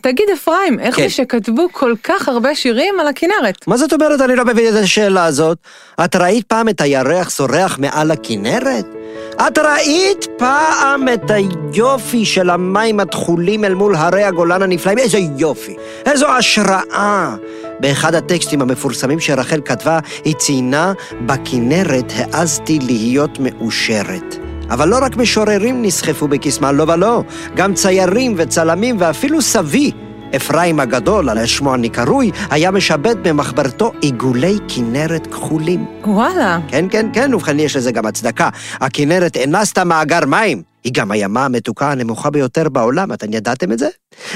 תגיד, 0.00 0.26
אפרים, 0.34 0.80
איך 0.80 0.96
כן. 0.96 1.02
זה 1.02 1.10
שכתבו 1.10 1.66
כל 1.72 1.94
כך 2.04 2.28
הרבה 2.28 2.54
שירים 2.54 2.94
על 3.00 3.08
הכנרת? 3.08 3.68
מה 3.68 3.76
זאת 3.76 3.92
אומרת? 3.92 4.20
אני 4.20 4.36
לא 4.36 4.44
מבין 4.44 4.76
את 4.76 4.82
השאלה 4.82 5.24
הזאת. 5.24 5.58
את 6.04 6.16
ראית 6.16 6.46
פעם 6.46 6.68
את 6.68 6.80
הירח 6.80 7.30
זורח 7.30 7.78
מעל 7.78 8.10
הכנרת? 8.10 9.03
את 9.36 9.58
ראית 9.58 10.26
פעם 10.38 11.08
את 11.14 11.30
היופי 11.30 12.24
של 12.24 12.50
המים 12.50 13.00
התכולים 13.00 13.64
אל 13.64 13.74
מול 13.74 13.96
הרי 13.96 14.24
הגולן 14.24 14.62
הנפלאים? 14.62 14.98
איזה 14.98 15.18
יופי, 15.38 15.76
איזו 16.06 16.26
השראה. 16.28 17.36
באחד 17.80 18.14
הטקסטים 18.14 18.62
המפורסמים 18.62 19.20
שרחל 19.20 19.60
כתבה, 19.64 19.98
היא 20.24 20.34
ציינה, 20.34 20.92
בכנרת 21.26 22.12
העזתי 22.16 22.78
להיות 22.82 23.38
מאושרת. 23.40 24.36
אבל 24.70 24.88
לא 24.88 24.98
רק 25.02 25.16
משוררים 25.16 25.82
נסחפו 25.82 26.28
בקסמה, 26.28 26.72
לא 26.72 26.92
ולא, 26.92 27.22
גם 27.56 27.74
ציירים 27.74 28.34
וצלמים 28.36 28.96
ואפילו 28.98 29.42
סבי, 29.42 29.90
אפרים 30.36 30.80
הגדול, 30.80 31.28
על 31.28 31.46
שמו 31.46 31.74
אני 31.74 31.88
קרוי, 31.88 32.30
היה 32.50 32.70
משבט 32.70 33.16
במחברתו 33.22 33.92
עיגולי 34.00 34.58
כנרת 34.68 35.26
כחולים. 35.26 35.86
וואלה. 36.04 36.58
כן, 36.68 36.84
כן, 36.90 37.06
כן, 37.12 37.34
ובכן 37.34 37.60
יש 37.60 37.76
לזה 37.76 37.92
גם 37.92 38.06
הצדקה. 38.06 38.48
הכנרת 38.80 39.36
אינה 39.36 39.64
סתם 39.64 39.88
מאגר 39.88 40.26
מים, 40.26 40.62
היא 40.84 40.92
גם 40.92 41.10
הימה 41.10 41.44
המתוקה 41.44 41.90
הנמוכה 41.90 42.30
ביותר 42.30 42.68
בעולם, 42.68 43.12
אתם 43.12 43.32
ידעתם 43.32 43.72
את 43.72 43.78
זה? 43.78 43.88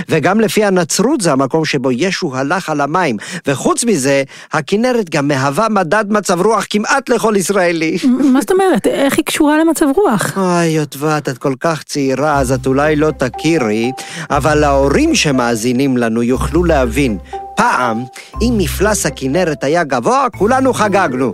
וגם 0.09 0.41
לפי 0.41 0.65
הנצרות 0.65 1.21
זה 1.21 1.33
המקום 1.33 1.65
שבו 1.65 1.93
ישו 1.93 2.37
הלך 2.37 2.69
על 2.69 2.81
המים. 2.81 3.17
וחוץ 3.47 3.85
מזה, 3.85 4.23
הכנרת 4.53 5.11
גם 5.11 5.29
מהווה 5.29 5.69
מדד 5.69 6.05
מצב 6.09 6.41
רוח 6.41 6.67
כמעט 6.71 7.09
לכל 7.09 7.35
ישראלי. 7.37 7.99
מה 8.33 8.41
זאת 8.41 8.51
אומרת? 8.51 8.87
איך 8.87 9.17
היא 9.17 9.25
קשורה 9.25 9.59
למצב 9.59 9.87
רוח? 9.97 10.39
אוי, 10.39 10.65
יוטבת, 10.65 11.29
את 11.29 11.39
כל 11.39 11.55
כך 11.61 11.83
צעירה, 11.83 12.39
אז 12.39 12.53
את 12.53 12.67
אולי 12.67 12.97
לא 12.97 13.11
תכירי, 13.11 13.93
אבל 14.31 14.65
ההורים 14.65 15.15
שמאזינים 15.15 15.97
לנו 15.97 16.23
יוכלו 16.23 16.65
להבין. 16.65 17.19
פעם, 17.57 18.05
אם 18.43 18.55
מפלס 18.59 19.07
הכנרת 19.07 19.65
היה 19.65 19.85
גבוה, 19.85 20.27
כולנו 20.39 20.75
חגגנו. 20.75 21.33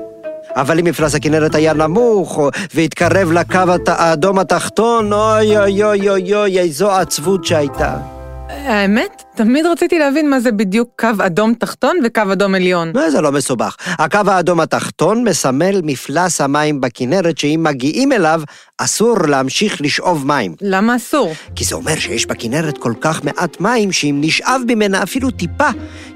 אבל 0.57 0.78
אם 0.78 0.85
מפלס 0.85 1.14
הכנרת 1.14 1.54
היה 1.54 1.72
נמוך, 1.72 2.40
והתקרב 2.74 3.33
לקו 3.33 3.59
האדום 3.87 4.38
התחתון, 4.38 5.12
אוי 5.12 5.59
אוי 5.59 5.85
אוי 5.85 6.09
אוי 6.09 6.35
אוי, 6.35 6.59
איזו 6.59 6.90
עצבות 6.90 7.44
שהייתה. 7.44 8.13
האמת, 8.56 9.22
תמיד 9.34 9.66
רציתי 9.66 9.98
להבין 9.98 10.30
מה 10.30 10.40
זה 10.40 10.52
בדיוק 10.52 10.88
קו 10.98 11.08
אדום 11.26 11.54
תחתון 11.54 11.96
וקו 12.04 12.22
אדום 12.32 12.54
עליון. 12.54 12.92
לא, 12.94 13.10
זה 13.10 13.20
לא 13.20 13.32
מסובך. 13.32 13.76
הקו 13.98 14.20
האדום 14.26 14.60
התחתון 14.60 15.24
מסמל 15.24 15.80
מפלס 15.84 16.40
המים 16.40 16.80
בכנרת, 16.80 17.38
שאם 17.38 17.60
מגיעים 17.62 18.12
אליו, 18.12 18.42
אסור 18.78 19.16
להמשיך 19.28 19.80
לשאוב 19.80 20.26
מים. 20.26 20.54
למה 20.60 20.96
אסור? 20.96 21.32
כי 21.56 21.64
זה 21.64 21.74
אומר 21.74 21.96
שיש 21.96 22.26
בכנרת 22.26 22.78
כל 22.78 22.92
כך 23.00 23.24
מעט 23.24 23.60
מים, 23.60 23.92
שאם 23.92 24.18
נשאב 24.20 24.60
ממנה 24.66 25.02
אפילו 25.02 25.30
טיפה, 25.30 25.68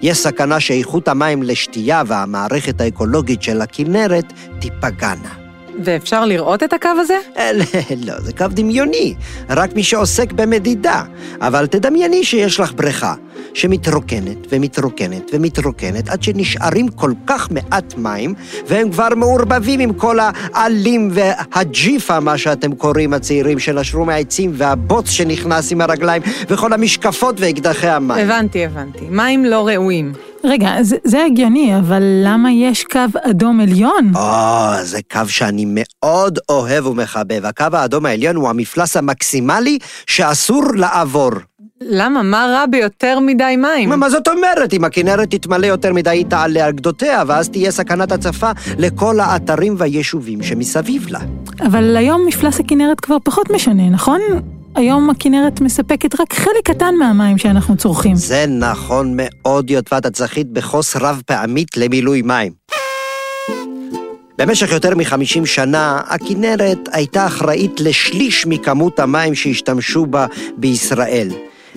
יש 0.02 0.18
סכנה 0.18 0.60
שאיכות 0.60 1.08
המים 1.08 1.42
לשתייה 1.42 2.02
והמערכת 2.06 2.80
האקולוגית 2.80 3.42
של 3.42 3.60
הכנרת 3.60 4.32
תיפגענה. 4.60 5.47
ואפשר 5.84 6.24
לראות 6.24 6.62
את 6.62 6.72
הקו 6.72 6.88
הזה? 6.88 7.18
אה, 7.36 7.50
לא, 8.06 8.20
זה 8.20 8.32
קו 8.32 8.46
דמיוני, 8.50 9.14
רק 9.50 9.74
מי 9.74 9.82
שעוסק 9.82 10.32
במדידה. 10.32 11.02
אבל 11.40 11.66
תדמייני 11.66 12.24
שיש 12.24 12.60
לך 12.60 12.72
בריכה 12.72 13.14
שמתרוקנת 13.54 14.46
ומתרוקנת 14.52 15.30
ומתרוקנת 15.32 16.08
עד 16.08 16.22
שנשארים 16.22 16.88
כל 16.88 17.12
כך 17.26 17.50
מעט 17.50 17.94
מים, 17.96 18.34
והם 18.66 18.90
כבר 18.90 19.08
מעורבבים 19.16 19.80
עם 19.80 19.92
כל 19.92 20.18
העלים 20.20 21.10
והג'יפה, 21.12 22.20
מה 22.20 22.38
שאתם 22.38 22.74
קוראים 22.74 23.14
הצעירים, 23.14 23.58
שנשרו 23.58 24.04
מהעצים, 24.04 24.52
והבוץ 24.54 25.10
שנכנס 25.10 25.72
עם 25.72 25.80
הרגליים, 25.80 26.22
וכל 26.48 26.72
המשקפות 26.72 27.34
ואקדחי 27.38 27.88
המים. 27.88 28.30
הבנתי, 28.30 28.64
הבנתי. 28.64 29.04
מים 29.10 29.44
לא 29.44 29.68
ראויים. 29.68 30.12
רגע, 30.44 30.82
זה, 30.82 30.96
זה 31.04 31.24
הגיוני, 31.24 31.78
אבל 31.78 32.02
למה 32.24 32.52
יש 32.52 32.84
קו 32.84 33.00
אדום 33.22 33.60
עליון? 33.60 34.12
או, 34.14 34.84
זה 34.84 34.98
קו 35.12 35.28
שאני 35.28 35.64
מאוד 35.68 36.38
אוהב 36.48 36.86
ומחבב. 36.86 37.44
הקו 37.44 37.64
האדום 37.72 38.06
העליון 38.06 38.36
הוא 38.36 38.48
המפלס 38.48 38.96
המקסימלי 38.96 39.78
שאסור 40.06 40.62
לעבור. 40.74 41.30
למה? 41.80 42.22
מה 42.22 42.46
רע 42.46 42.66
ביותר 42.66 43.18
מדי 43.20 43.56
מים? 43.56 43.88
מה 43.88 44.10
זאת 44.10 44.28
אומרת? 44.28 44.72
אם 44.72 44.84
הכנרת 44.84 45.30
תתמלא 45.30 45.66
יותר 45.66 45.92
מדי, 45.92 46.10
היא 46.10 46.26
תעלה 46.26 46.64
על 46.64 46.72
גדותיה, 46.72 47.22
ואז 47.26 47.48
תהיה 47.48 47.70
סכנת 47.70 48.12
הצפה 48.12 48.50
לכל 48.78 49.20
האתרים 49.20 49.74
והיישובים 49.78 50.42
שמסביב 50.42 51.06
לה. 51.08 51.20
אבל 51.66 51.96
היום 51.96 52.26
מפלס 52.26 52.60
הכנרת 52.60 53.00
כבר 53.00 53.16
פחות 53.24 53.50
משנה, 53.50 53.88
נכון? 53.90 54.20
היום 54.74 55.10
הכנרת 55.10 55.60
מספקת 55.60 56.20
רק 56.20 56.32
חלק 56.32 56.64
קטן 56.64 56.94
מהמים 56.98 57.38
שאנחנו 57.38 57.76
צורכים. 57.76 58.16
זה 58.16 58.44
נכון 58.48 59.14
מאוד, 59.16 59.70
יוטבת, 59.70 60.06
את 60.06 60.14
זכית 60.14 60.52
בכוס 60.52 60.96
רב 60.96 61.22
פעמית 61.26 61.76
למילוי 61.76 62.22
מים. 62.22 62.52
במשך 64.38 64.72
יותר 64.72 64.94
מ-50 64.94 65.46
שנה, 65.46 66.00
הכנרת 66.06 66.88
הייתה 66.92 67.26
אחראית 67.26 67.80
לשליש 67.80 68.46
מכמות 68.46 69.00
המים 69.00 69.34
שהשתמשו 69.34 70.06
בה 70.06 70.26
בישראל. 70.56 71.28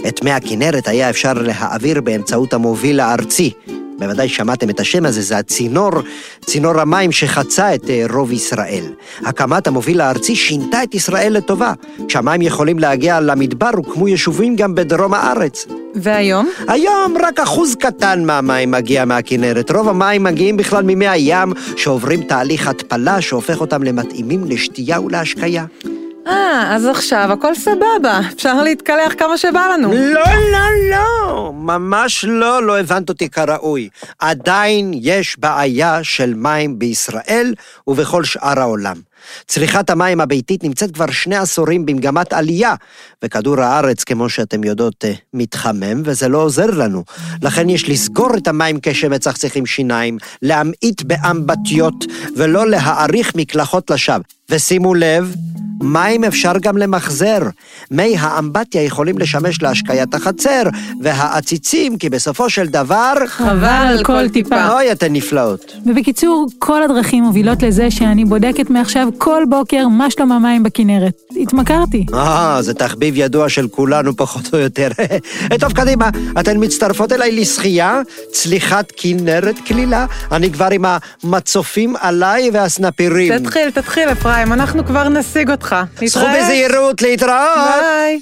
את 0.07 0.23
מי 0.23 0.31
הכנרת 0.31 0.87
היה 0.87 1.09
אפשר 1.09 1.33
להעביר 1.33 2.01
באמצעות 2.01 2.53
המוביל 2.53 2.99
הארצי. 2.99 3.51
בוודאי 4.01 4.29
שמעתם 4.29 4.69
את 4.69 4.79
השם 4.79 5.05
הזה, 5.05 5.21
זה 5.21 5.37
הצינור, 5.37 5.91
צינור 6.45 6.79
המים 6.79 7.11
שחצה 7.11 7.75
את 7.75 7.89
אה, 7.89 8.05
רוב 8.13 8.31
ישראל. 8.31 8.83
הקמת 9.25 9.67
המוביל 9.67 10.01
הארצי 10.01 10.35
שינתה 10.35 10.83
את 10.83 10.95
ישראל 10.95 11.33
לטובה. 11.33 11.73
כשהמים 12.07 12.41
יכולים 12.41 12.79
להגיע 12.79 13.19
למדבר, 13.19 13.69
הוקמו 13.75 14.07
יישובים 14.07 14.55
גם 14.55 14.75
בדרום 14.75 15.13
הארץ. 15.13 15.65
והיום? 15.95 16.49
היום 16.67 17.15
רק 17.23 17.39
אחוז 17.39 17.75
קטן 17.75 18.23
מהמים 18.25 18.71
מגיע 18.71 19.05
מהכנרת. 19.05 19.71
רוב 19.71 19.89
המים 19.89 20.23
מגיעים 20.23 20.57
בכלל 20.57 20.83
ממי 20.83 21.07
הים, 21.07 21.53
שעוברים 21.75 22.23
תהליך 22.23 22.67
התפלה 22.67 23.21
שהופך 23.21 23.61
אותם 23.61 23.83
למתאימים 23.83 24.43
לשתייה 24.45 25.01
ולהשקיה. 25.01 25.65
אה, 26.27 26.75
אז 26.75 26.85
עכשיו 26.85 27.29
הכל 27.31 27.55
סבבה, 27.55 28.19
אפשר 28.33 28.63
להתקלח 28.63 29.13
כמה 29.17 29.37
שבא 29.37 29.67
לנו. 29.73 29.91
לא, 29.93 30.23
לא, 30.51 30.89
לא, 30.91 31.53
ממש 31.53 32.25
לא, 32.27 32.63
לא 32.63 32.79
הבנת 32.79 33.09
אותי 33.09 33.29
כראוי. 33.29 33.89
עדיין 34.19 34.91
יש 34.93 35.39
בעיה 35.39 36.03
של 36.03 36.33
מים 36.33 36.79
בישראל 36.79 37.53
ובכל 37.87 38.23
שאר 38.23 38.59
העולם. 38.59 38.95
צריכת 39.47 39.89
המים 39.89 40.21
הביתית 40.21 40.63
נמצאת 40.63 40.91
כבר 40.91 41.11
שני 41.11 41.35
עשורים 41.35 41.85
במגמת 41.85 42.33
עלייה, 42.33 42.75
וכדור 43.23 43.61
הארץ, 43.61 44.03
כמו 44.03 44.29
שאתם 44.29 44.63
יודעות, 44.63 45.05
אה, 45.05 45.13
מתחמם, 45.33 46.01
וזה 46.05 46.27
לא 46.27 46.37
עוזר 46.37 46.65
לנו. 46.65 47.03
לכן 47.41 47.69
יש 47.69 47.89
לסגור 47.89 48.37
את 48.37 48.47
המים 48.47 48.79
כשמצחצחים 48.81 49.65
שיניים, 49.65 50.17
להמעיט 50.41 51.01
באמבטיות, 51.03 52.05
ולא 52.35 52.69
להאריך 52.69 53.35
מקלחות 53.35 53.91
לשווא. 53.91 54.17
ושימו 54.49 54.95
לב, 54.95 55.35
מים 55.81 56.23
אפשר 56.23 56.51
גם 56.61 56.77
למחזר. 56.77 57.39
מי 57.91 58.15
האמבטיה 58.19 58.83
יכולים 58.83 59.17
לשמש 59.17 59.61
להשקיית 59.61 60.13
החצר, 60.13 60.63
והעציצים, 61.01 61.97
כי 61.97 62.09
בסופו 62.09 62.49
של 62.49 62.67
דבר... 62.67 63.13
חבל 63.27 63.65
על 63.65 64.03
כל 64.03 64.29
טיפה. 64.29 64.73
אוי, 64.73 64.91
אתן 64.91 65.13
נפלאות. 65.13 65.71
ובקיצור, 65.85 66.47
כל 66.59 66.83
הדרכים 66.83 67.23
מובילות 67.23 67.63
לזה 67.63 67.91
שאני 67.91 68.25
בודקת 68.25 68.69
מעכשיו 68.69 69.07
כל 69.17 69.43
בוקר 69.49 69.87
מה 69.87 70.11
שלום 70.11 70.31
המים 70.31 70.63
בכנרת. 70.63 71.21
התמכרתי. 71.41 72.05
אה, 72.13 72.57
זה 72.61 72.73
תחביב 72.73 73.13
ידוע 73.17 73.49
של 73.49 73.67
כולנו 73.67 74.17
פחות 74.17 74.53
או 74.53 74.57
יותר. 74.57 74.87
טוב, 75.59 75.73
קדימה, 75.73 76.09
אתן 76.39 76.63
מצטרפות 76.63 77.11
אליי 77.11 77.31
לשחייה, 77.31 78.01
צליחת 78.31 78.91
כנרת 78.97 79.55
כלילה. 79.67 80.05
אני 80.31 80.51
כבר 80.51 80.67
עם 80.71 80.85
המצופים 81.23 81.95
עליי 81.99 82.49
והסנפירים. 82.53 83.37
תתחיל, 83.37 83.71
תתחיל, 83.71 84.11
אפרים, 84.11 84.53
אנחנו 84.53 84.85
כבר 84.85 85.09
נשיג 85.09 85.51
אותך. 85.51 85.70
זכו 86.05 86.19
נתראה. 86.19 86.43
בזהירות, 86.43 87.01
להתראות! 87.01 87.81
ביי. 87.81 88.19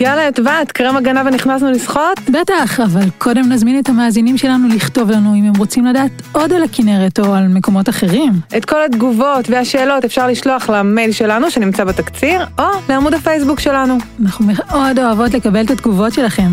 יאללה, 0.00 0.28
אדוות, 0.28 0.72
קרם 0.72 0.96
הגנה 0.96 1.22
ונכנסנו 1.26 1.70
לשחות? 1.70 2.20
בטח, 2.30 2.80
אבל 2.80 3.10
קודם 3.18 3.52
נזמין 3.52 3.78
את 3.78 3.88
המאזינים 3.88 4.38
שלנו 4.38 4.68
לכתוב 4.68 5.10
לנו 5.10 5.34
אם 5.34 5.44
הם 5.44 5.52
רוצים 5.56 5.86
לדעת 5.86 6.10
עוד 6.32 6.52
על 6.52 6.62
הכנרת 6.62 7.18
או 7.18 7.34
על 7.34 7.48
מקומות 7.48 7.88
אחרים. 7.88 8.32
את 8.56 8.64
כל 8.64 8.84
התגובות 8.84 9.50
והשאלות 9.50 10.04
אפשר 10.04 10.26
לשלוח 10.26 10.70
למייל 10.70 11.12
שלנו 11.12 11.50
שנמצא 11.50 11.84
בתקציר, 11.84 12.46
או 12.58 12.64
לעמוד 12.88 13.14
הפייסבוק 13.14 13.60
שלנו. 13.60 13.98
אנחנו 14.22 14.46
מאוד 14.46 14.98
אוהבות 14.98 15.34
לקבל 15.34 15.64
את 15.64 15.70
התגובות 15.70 16.12
שלכם. 16.12 16.50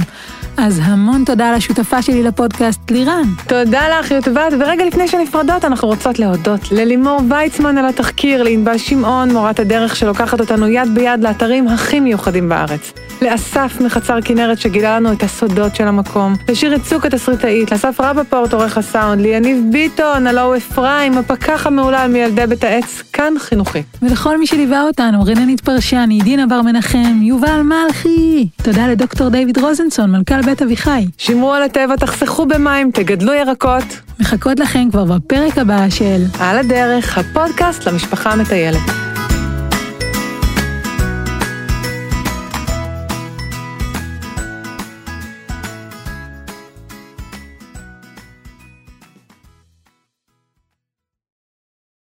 אז 0.58 0.82
המון 0.84 1.24
תודה 1.26 1.56
לשותפה 1.56 2.02
שלי 2.02 2.24
לפודקאסט, 2.24 2.92
לירן. 2.92 3.30
תודה 3.48 4.00
לך, 4.00 4.12
יוטבת, 4.12 4.54
ורגע 4.60 4.86
לפני 4.86 5.08
שנפרדות 5.08 5.66
אנחנו 5.66 5.88
רוצות 5.88 6.20
להודות 6.20 6.72
ללימור 6.72 7.20
ויצמן 7.30 7.78
על 7.78 7.86
התחקיר, 7.86 8.44
לענבל 8.44 8.78
שמעון, 8.78 9.32
מורת 9.32 9.60
הדרך 9.60 9.96
שלוקחת 9.96 10.40
אותנו 10.40 10.68
יד 10.68 10.94
ביד 10.94 11.24
לאתרים 11.24 11.68
הכי 11.68 12.00
מיוחדים 12.00 12.50
בארץ. 12.50 12.94
לאסף 13.22 13.82
מחצר 13.82 14.22
כנרת 14.22 14.60
שגילה 14.60 14.96
לנו 15.00 15.14
את 15.14 15.24
הסודות 15.24 15.76
של 15.76 15.88
המקום, 15.88 16.34
לשירי 16.50 16.80
צוק 16.80 17.06
התסריטאית, 17.06 17.72
לאסף 17.72 18.00
רבפורט 18.00 18.54
עורך 18.54 18.78
הסאונד, 18.78 19.22
ליניב 19.22 19.64
ביטון, 19.72 20.28
הלו 20.28 20.42
הוא 20.42 20.56
אפרים, 20.56 21.18
הפקח 21.18 21.68
המהולל 21.68 22.08
מילדי 22.08 22.48
בית 22.48 22.64
העץ, 22.64 23.04
כאן 23.14 23.34
חינוכי. 23.40 23.84
ולכל 24.02 24.38
מי 24.38 24.48
שליווה 24.48 24.82
אותנו, 24.82 25.24
רננית 25.24 25.62
פרשני, 25.62 26.20
דינה 26.22 26.48
בר 26.48 26.62
מנחם, 26.62 27.22
יובל 27.22 27.62
מלכי. 27.62 28.48
תודה 28.64 28.88
לדוקטור 28.88 29.30
דיוויד 29.30 29.58
רוזנסון, 29.58 30.12
מנכ"ל 30.12 30.42
בית 30.46 30.62
אביחי. 30.62 31.06
שמרו 31.18 31.54
על 31.54 31.64
הטבע, 31.64 31.96
תחסכו 31.96 32.46
במים, 32.46 32.92
תגדלו 32.92 33.34
ירקות. 33.34 33.84
מחכות 34.20 34.60
לכם 34.60 34.88
כבר 34.92 35.06
בפרק 35.06 35.58
הבא 35.58 35.90
של 35.90 36.24
על 36.40 36.58
הדרך, 36.58 37.18
הפודקאסט 37.18 37.88
למשפחה 37.88 38.32
המטיילת. 38.32 39.15